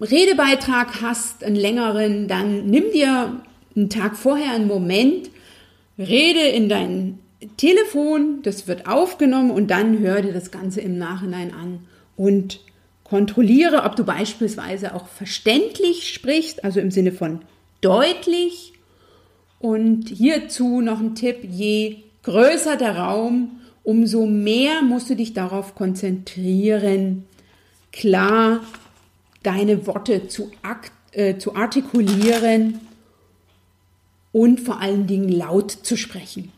Redebeitrag 0.01 1.01
hast, 1.01 1.43
einen 1.43 1.55
längeren, 1.55 2.27
dann 2.27 2.65
nimm 2.65 2.91
dir 2.91 3.41
einen 3.75 3.89
Tag 3.89 4.17
vorher 4.17 4.53
einen 4.53 4.67
Moment, 4.67 5.29
rede 5.97 6.41
in 6.41 6.69
dein 6.69 7.19
Telefon, 7.57 8.41
das 8.43 8.67
wird 8.67 8.87
aufgenommen 8.87 9.51
und 9.51 9.69
dann 9.69 9.99
hör 9.99 10.21
dir 10.21 10.33
das 10.33 10.51
Ganze 10.51 10.81
im 10.81 10.97
Nachhinein 10.97 11.53
an 11.53 11.79
und 12.15 12.59
kontrolliere, 13.03 13.83
ob 13.83 13.95
du 13.95 14.03
beispielsweise 14.03 14.95
auch 14.95 15.07
verständlich 15.07 16.13
sprichst, 16.13 16.63
also 16.63 16.79
im 16.79 16.91
Sinne 16.91 17.11
von 17.11 17.41
deutlich. 17.81 18.73
Und 19.59 20.09
hierzu 20.09 20.81
noch 20.81 20.99
ein 20.99 21.13
Tipp, 21.13 21.39
je 21.43 21.97
größer 22.23 22.77
der 22.77 22.97
Raum, 22.97 23.59
umso 23.83 24.25
mehr 24.25 24.81
musst 24.81 25.09
du 25.09 25.15
dich 25.15 25.33
darauf 25.33 25.75
konzentrieren, 25.75 27.25
klar 27.91 28.61
deine 29.43 29.87
Worte 29.87 30.27
zu, 30.27 30.51
äh, 31.11 31.37
zu 31.37 31.55
artikulieren 31.55 32.79
und 34.31 34.59
vor 34.59 34.81
allen 34.81 35.07
Dingen 35.07 35.29
laut 35.29 35.71
zu 35.71 35.97
sprechen. 35.97 36.51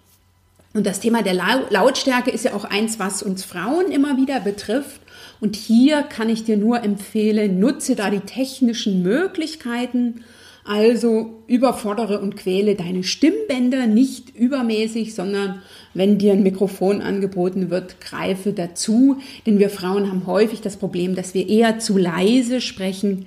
Und 0.73 0.87
das 0.87 0.99
Thema 0.99 1.21
der 1.21 1.33
Lautstärke 1.33 2.31
ist 2.31 2.45
ja 2.45 2.53
auch 2.53 2.65
eins, 2.65 2.97
was 2.97 3.21
uns 3.21 3.43
Frauen 3.43 3.91
immer 3.91 4.17
wieder 4.17 4.39
betrifft. 4.39 5.01
Und 5.39 5.55
hier 5.55 6.01
kann 6.03 6.29
ich 6.29 6.45
dir 6.45 6.57
nur 6.57 6.83
empfehlen, 6.83 7.59
nutze 7.59 7.95
da 7.95 8.09
die 8.09 8.21
technischen 8.21 9.03
Möglichkeiten 9.03 10.23
also 10.65 11.43
überfordere 11.47 12.19
und 12.19 12.38
quäle 12.38 12.76
deine 12.76 13.04
Stimmbänder 13.04 13.86
nicht 13.86 14.36
übermäßig, 14.36 15.13
sondern 15.13 15.62
wenn 15.93 16.17
dir 16.17 16.34
ein 16.34 16.43
Mikrofon 16.43 17.02
angeboten 17.02 17.69
wird, 17.69 17.99
greife 17.99 18.54
dazu. 18.54 19.17
Denn 19.45 19.60
wir 19.60 19.69
Frauen 19.69 20.10
haben 20.10 20.26
häufig 20.26 20.62
das 20.62 20.78
Problem, 20.78 21.15
dass 21.15 21.34
wir 21.34 21.49
eher 21.49 21.80
zu 21.80 21.97
leise 21.97 22.62
sprechen 22.62 23.26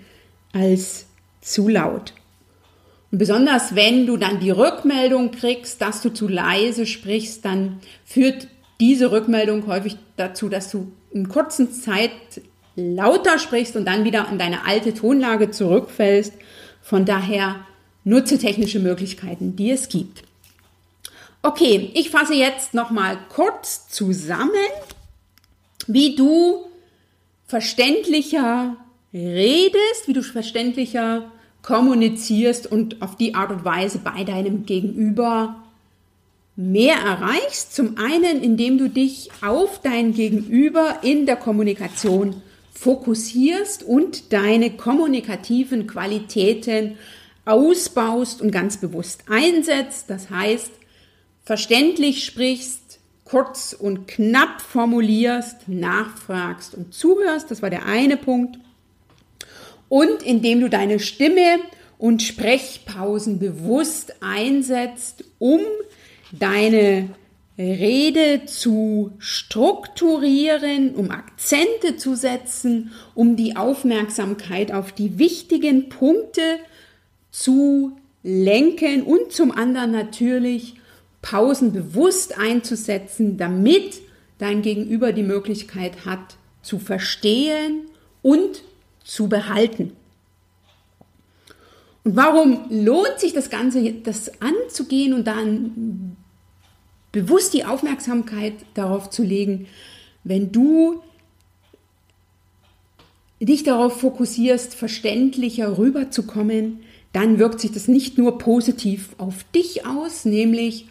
als 0.53 1.07
zu 1.43 1.69
laut. 1.69 2.15
Und 3.13 3.19
besonders 3.19 3.75
wenn 3.75 4.07
du 4.07 4.17
dann 4.17 4.41
die 4.41 4.51
Rückmeldung 4.51 5.31
kriegst, 5.31 5.83
dass 5.83 6.01
du 6.01 6.13
zu 6.13 6.29
leise 6.29 6.87
sprichst, 6.87 7.45
dann 7.45 7.81
führt 8.05 8.49
diese 8.81 9.13
Rückmeldung 9.13 9.67
häufig 9.67 9.97
dazu, 10.17 10.49
dass 10.49 10.71
du 10.71 10.91
in 11.13 11.29
kurzer 11.29 11.71
Zeit 11.71 12.11
lauter 12.77 13.39
sprichst 13.39 13.77
und 13.77 13.87
dann 13.87 14.05
wieder 14.05 14.29
an 14.29 14.39
deine 14.39 14.67
alte 14.67 14.93
Tonlage 14.93 15.51
zurückfällst 15.51 16.33
von 16.87 17.05
daher 17.05 17.57
nutze 18.05 18.39
technische 18.39 18.79
Möglichkeiten, 18.79 19.57
die 19.57 19.73
es 19.73 19.89
gibt. 19.89 20.23
Okay, 21.43 21.91
ich 21.95 22.11
fasse 22.11 22.35
jetzt 22.35 22.75
noch 22.75 22.91
mal 22.91 23.19
kurz 23.29 23.89
zusammen, 23.89 24.53
wie 25.89 26.15
du 26.15 26.67
verständlicher 27.49 28.77
redest, 29.13 30.07
wie 30.07 30.13
du 30.13 30.23
verständlicher 30.23 31.33
kommunizierst 31.63 32.71
und 32.71 33.03
auf 33.03 33.17
die 33.17 33.35
Art 33.35 33.51
und 33.51 33.65
Weise 33.65 33.99
bei 33.99 34.23
deinem 34.23 34.65
Gegenüber 34.65 35.57
mehr 36.55 36.99
erreichst. 36.99 37.75
Zum 37.75 37.99
einen, 37.99 38.45
indem 38.45 38.79
du 38.79 38.89
dich 38.89 39.31
auf 39.45 39.81
dein 39.83 40.15
Gegenüber 40.15 41.01
in 41.03 41.27
der 41.27 41.37
Kommunikation 41.37 42.43
fokussierst 42.77 43.83
und 43.83 44.33
deine 44.33 44.71
kommunikativen 44.71 45.87
Qualitäten 45.87 46.99
ausbaust 47.47 48.43
und 48.43 48.51
ganz 48.51 48.77
bewusst 48.77 49.25
einsetzt. 49.31 50.11
Das 50.11 50.31
heißt, 50.31 50.71
verständlich 51.45 52.25
sprichst, 52.25 52.99
kurz 53.25 53.73
und 53.73 54.07
knapp 54.07 54.61
formulierst, 54.61 55.69
nachfragst 55.69 56.75
und 56.75 56.93
zuhörst. 56.93 57.51
Das 57.51 57.63
war 57.63 57.71
der 57.71 57.87
eine 57.87 58.17
Punkt. 58.17 58.59
Und 59.89 60.23
indem 60.23 60.61
du 60.61 60.69
deine 60.69 61.01
Stimme 61.01 61.59
und 61.99 62.23
Sprechpausen 62.23 63.39
bewusst 63.39 64.17
einsetzt, 64.21 65.25
um 65.39 65.61
deine 66.31 67.09
Rede 67.59 68.45
zu 68.45 69.13
strukturieren, 69.19 70.95
um 70.95 71.11
Akzente 71.11 71.97
zu 71.97 72.15
setzen, 72.15 72.93
um 73.15 73.37
die 73.37 73.57
Aufmerksamkeit 73.57 74.73
auf 74.73 74.93
die 74.93 75.19
wichtigen 75.19 75.89
Punkte 75.89 76.59
zu 77.31 77.97
lenken 78.23 79.03
und 79.03 79.33
zum 79.33 79.53
anderen 79.53 79.93
natürlich 79.93 80.75
Pausen 81.23 81.73
bewusst 81.73 82.39
einzusetzen, 82.39 83.39
damit 83.39 84.01
dein 84.39 84.61
Gegenüber 84.63 85.13
die 85.13 85.23
Möglichkeit 85.23 86.05
hat 86.05 86.37
zu 86.61 86.79
verstehen 86.79 87.87
und 88.23 88.63
zu 89.03 89.29
behalten. 89.29 89.93
Und 92.05 92.17
warum 92.17 92.67
lohnt 92.71 93.19
sich 93.19 93.33
das 93.33 93.51
Ganze, 93.51 93.93
das 93.93 94.31
anzugehen 94.41 95.15
und 95.15 95.27
dann 95.27 96.16
bewusst 97.13 97.55
die 97.55 97.65
Aufmerksamkeit 97.65 98.55
darauf 98.75 99.11
zu 99.11 99.23
legen, 99.23 99.67
wenn 100.25 100.53
du 100.53 101.03
dich 103.41 103.63
darauf 103.63 104.01
fokussierst, 104.01 104.75
verständlicher 104.75 105.79
rüberzukommen, 105.79 106.81
dann 107.13 107.39
wirkt 107.39 107.61
sich 107.61 107.73
das 107.73 107.89
nicht 107.89 108.19
nur 108.19 108.39
positiv 108.39 109.11
auf 109.19 109.45
dich 109.55 109.87
aus, 109.87 110.25
nämlich 110.25 110.87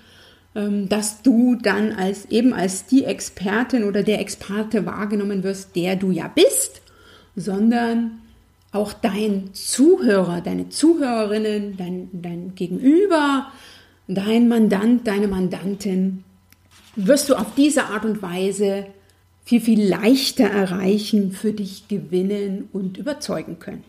ähm, 0.56 0.88
dass 0.90 1.22
du 1.22 1.56
dann 1.56 1.92
als 1.92 2.26
eben 2.26 2.54
als 2.54 2.86
die 2.86 3.04
Expertin 3.04 3.84
oder 3.84 4.04
der 4.04 4.22
Experte 4.22 4.86
wahrgenommen 4.86 5.44
wirst, 5.44 5.76
der 5.76 5.96
du 5.96 6.12
ja 6.12 6.28
bist, 6.28 6.82
sondern 7.36 8.22
auch 8.72 8.94
dein 8.94 9.54
Zuhörer, 9.54 10.42
deine 10.42 10.70
Zuhörerinnen, 10.70 11.78
dein, 11.78 12.10
dein 12.14 12.56
Gegenüber, 12.56 13.52
dein 14.08 14.48
Mandant, 14.48 15.08
deine 15.08 15.28
Mandantin, 15.28 16.24
wirst 16.96 17.30
du 17.30 17.36
auf 17.36 17.56
diese 17.56 17.86
Art 17.86 18.06
und 18.06 18.22
Weise 18.22 18.88
viel, 19.44 19.62
viel 19.62 19.84
leichter 19.84 20.46
erreichen, 20.46 21.32
für 21.32 21.54
dich 21.54 21.88
gewinnen 21.88 22.70
und 22.74 22.98
überzeugen 22.98 23.60
können. 23.60 23.84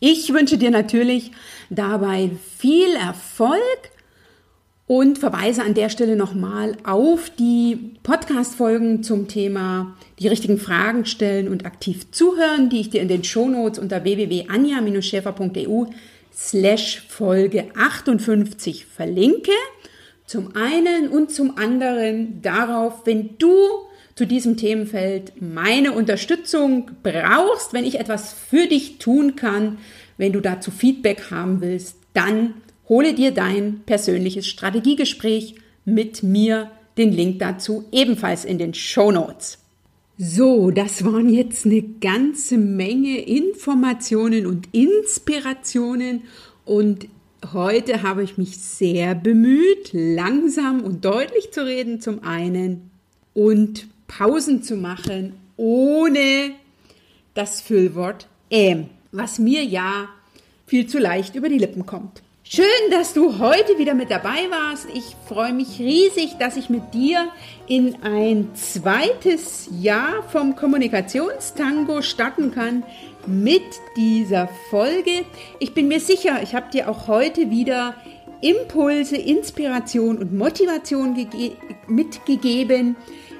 Ich 0.00 0.32
wünsche 0.32 0.58
dir 0.58 0.70
natürlich 0.70 1.32
dabei 1.70 2.30
viel 2.58 2.94
Erfolg 2.96 3.60
und 4.86 5.18
verweise 5.18 5.62
an 5.62 5.74
der 5.74 5.88
Stelle 5.88 6.16
nochmal 6.16 6.76
auf 6.84 7.30
die 7.30 7.96
Podcast-Folgen 8.02 9.02
zum 9.02 9.26
Thema 9.26 9.96
die 10.18 10.28
richtigen 10.28 10.58
Fragen 10.58 11.06
stellen 11.06 11.48
und 11.48 11.66
aktiv 11.66 12.10
zuhören, 12.12 12.68
die 12.68 12.80
ich 12.80 12.90
dir 12.90 13.02
in 13.02 13.08
den 13.08 13.24
Shownotes 13.24 13.78
unter 13.78 14.04
www.anja-schäfer.eu 14.04 15.86
slash 16.36 17.02
Folge 17.08 17.70
58 17.76 18.86
verlinke. 18.86 19.52
Zum 20.26 20.54
einen 20.54 21.08
und 21.08 21.30
zum 21.30 21.56
anderen 21.56 22.42
darauf, 22.42 23.06
wenn 23.06 23.38
du 23.38 23.54
zu 24.16 24.26
diesem 24.26 24.56
Themenfeld 24.56 25.40
meine 25.40 25.92
Unterstützung 25.92 26.90
brauchst, 27.02 27.72
wenn 27.72 27.84
ich 27.84 28.00
etwas 28.00 28.32
für 28.32 28.66
dich 28.66 28.98
tun 28.98 29.36
kann, 29.36 29.78
wenn 30.16 30.32
du 30.32 30.40
dazu 30.40 30.70
Feedback 30.70 31.30
haben 31.30 31.60
willst, 31.60 31.96
dann 32.12 32.54
hole 32.88 33.14
dir 33.14 33.30
dein 33.32 33.82
persönliches 33.84 34.46
Strategiegespräch 34.46 35.56
mit 35.84 36.22
mir. 36.22 36.70
Den 36.96 37.12
Link 37.12 37.40
dazu 37.40 37.84
ebenfalls 37.92 38.46
in 38.46 38.56
den 38.56 38.72
Show 38.72 39.12
Notes. 39.12 39.58
So, 40.18 40.70
das 40.70 41.04
waren 41.04 41.28
jetzt 41.28 41.66
eine 41.66 41.82
ganze 41.82 42.56
Menge 42.56 43.18
Informationen 43.18 44.46
und 44.46 44.66
Inspirationen 44.72 46.22
und 46.64 47.08
heute 47.52 48.02
habe 48.02 48.22
ich 48.22 48.38
mich 48.38 48.56
sehr 48.56 49.14
bemüht, 49.14 49.90
langsam 49.92 50.82
und 50.82 51.04
deutlich 51.04 51.52
zu 51.52 51.66
reden 51.66 52.00
zum 52.00 52.24
einen 52.24 52.90
und 53.34 53.88
Pausen 54.08 54.62
zu 54.62 54.76
machen 54.76 55.34
ohne 55.58 56.52
das 57.34 57.60
Füllwort 57.60 58.26
ähm, 58.50 58.86
was 59.12 59.38
mir 59.38 59.64
ja 59.64 60.08
viel 60.66 60.86
zu 60.86 60.98
leicht 60.98 61.34
über 61.34 61.48
die 61.48 61.58
Lippen 61.58 61.84
kommt. 61.84 62.22
Schön, 62.48 62.64
dass 62.92 63.12
du 63.12 63.40
heute 63.40 63.76
wieder 63.76 63.94
mit 63.94 64.08
dabei 64.08 64.48
warst. 64.50 64.86
Ich 64.94 65.16
freue 65.26 65.52
mich 65.52 65.80
riesig, 65.80 66.38
dass 66.38 66.56
ich 66.56 66.70
mit 66.70 66.94
dir 66.94 67.26
in 67.66 68.04
ein 68.04 68.54
zweites 68.54 69.68
Jahr 69.80 70.22
vom 70.30 70.54
Kommunikationstango 70.54 72.02
starten 72.02 72.52
kann 72.52 72.84
mit 73.26 73.64
dieser 73.96 74.48
Folge. 74.70 75.24
Ich 75.58 75.74
bin 75.74 75.88
mir 75.88 75.98
sicher, 75.98 76.40
ich 76.40 76.54
habe 76.54 76.70
dir 76.70 76.88
auch 76.88 77.08
heute 77.08 77.50
wieder 77.50 77.96
Impulse, 78.42 79.16
Inspiration 79.16 80.18
und 80.18 80.32
Motivation 80.32 81.16
mitgegeben, 81.88 82.94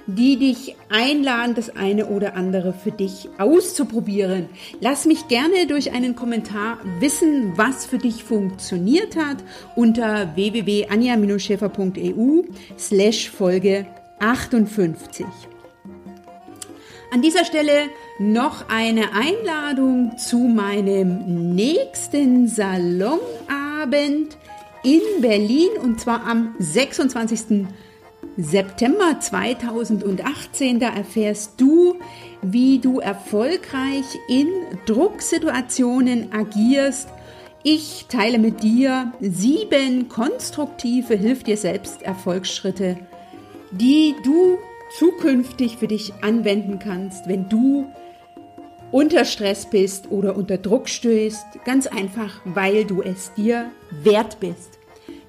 die 0.07 0.37
dich 0.37 0.77
einladen, 0.89 1.55
das 1.55 1.77
eine 1.77 2.07
oder 2.07 2.35
andere 2.35 2.73
für 2.73 2.93
dich 2.93 3.29
auszuprobieren. 3.39 4.49
Lass 4.81 5.05
mich 5.05 5.29
gerne 5.29 5.67
durch 5.67 5.93
einen 5.93 6.15
Kommentar 6.15 6.79
wissen, 7.01 7.53
was 7.57 7.85
für 7.87 7.99
dich 7.99 8.25
funktioniert 8.25 9.17
hat 9.17 9.39
unter 9.75 10.37
www.anja-schäfer.eu 10.37 12.43
slash 12.79 13.31
Folge 13.31 13.87
58. 14.21 15.27
An 17.13 17.23
dieser 17.23 17.45
Stelle 17.45 17.89
noch 18.19 18.69
eine 18.69 19.15
Einladung 19.15 20.19
zu 20.19 20.39
meinem 20.39 21.55
nächsten 21.55 22.49
Salonabend 22.49 24.37
in 24.83 25.01
Berlin 25.21 25.69
und 25.83 26.01
zwar 26.01 26.27
am 26.27 26.57
26. 26.59 27.67
September 28.37 29.19
2018. 29.19 30.81
Da 30.81 30.91
erfährst 30.91 31.61
du, 31.61 31.97
wie 32.43 32.79
du 32.79 33.01
erfolgreich 33.01 34.05
in 34.29 34.49
Drucksituationen 34.85 36.33
agierst. 36.33 37.09
Ich 37.63 38.07
teile 38.09 38.39
mit 38.39 38.63
dir 38.63 39.13
sieben 39.21 40.09
konstruktive 40.09 41.15
Hilf 41.15 41.43
dir 41.43 41.57
selbst 41.57 42.03
Erfolgsschritte, 42.03 42.99
die 43.73 44.15
du 44.23 44.59
zukünftig 44.99 45.79
für 45.79 45.89
dich 45.89 46.13
anwenden 46.23 46.79
kannst, 46.79 47.29
wenn 47.29 47.49
du 47.49 47.87
unter 48.93 49.25
Stress 49.25 49.67
bist 49.69 50.11
oder 50.11 50.37
unter 50.37 50.59
Druck 50.59 50.89
stößt. 50.89 51.65
Ganz 51.65 51.87
einfach, 51.87 52.41
weil 52.45 52.85
du 52.85 53.03
es 53.03 53.33
dir 53.35 53.71
wert 53.91 54.39
bist. 54.39 54.76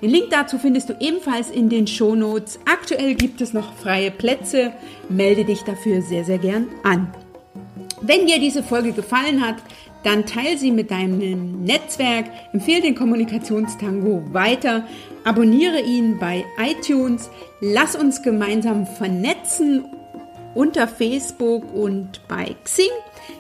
Den 0.01 0.11
Link 0.11 0.29
dazu 0.29 0.59
findest 0.59 0.89
du 0.89 0.95
ebenfalls 0.99 1.49
in 1.49 1.69
den 1.69 1.87
Shownotes. 1.87 2.59
Aktuell 2.65 3.15
gibt 3.15 3.41
es 3.41 3.53
noch 3.53 3.73
freie 3.73 4.11
Plätze. 4.11 4.71
Melde 5.09 5.43
dich 5.43 5.61
dafür 5.61 6.01
sehr, 6.03 6.23
sehr 6.23 6.37
gern 6.37 6.67
an. 6.83 7.11
Wenn 8.01 8.27
dir 8.27 8.39
diese 8.39 8.61
Folge 8.61 8.91
gefallen 8.91 9.45
hat, 9.45 9.55
dann 10.03 10.27
teile 10.27 10.57
sie 10.57 10.71
mit 10.71 10.91
deinem 10.91 11.63
Netzwerk, 11.63 12.25
empfehle 12.53 12.81
den 12.81 12.95
Kommunikationstango 12.95 14.23
weiter, 14.31 14.87
abonniere 15.23 15.81
ihn 15.81 16.19
bei 16.19 16.45
iTunes, 16.59 17.31
lass 17.59 17.95
uns 17.95 18.21
gemeinsam 18.21 18.85
vernetzen 18.85 19.83
unter 20.53 20.87
Facebook 20.87 21.73
und 21.73 22.21
bei 22.27 22.55
Xing. 22.63 22.85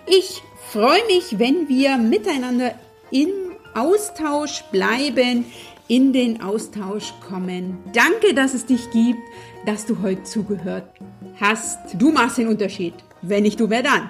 Ich 0.07 0.41
freue 0.71 1.05
mich, 1.05 1.37
wenn 1.37 1.69
wir 1.69 1.97
miteinander 1.97 2.73
im 3.11 3.29
Austausch 3.75 4.63
bleiben 4.71 5.45
in 5.87 6.13
den 6.13 6.41
Austausch 6.41 7.13
kommen. 7.27 7.77
Danke, 7.93 8.33
dass 8.33 8.53
es 8.53 8.65
dich 8.65 8.91
gibt, 8.91 9.19
dass 9.65 9.85
du 9.85 10.01
heute 10.01 10.23
zugehört 10.23 10.91
hast. 11.39 11.79
Du 11.93 12.11
machst 12.11 12.37
den 12.37 12.47
Unterschied. 12.47 12.93
Wenn 13.21 13.43
nicht 13.43 13.59
du, 13.59 13.69
wer 13.69 13.83
dann? 13.83 14.09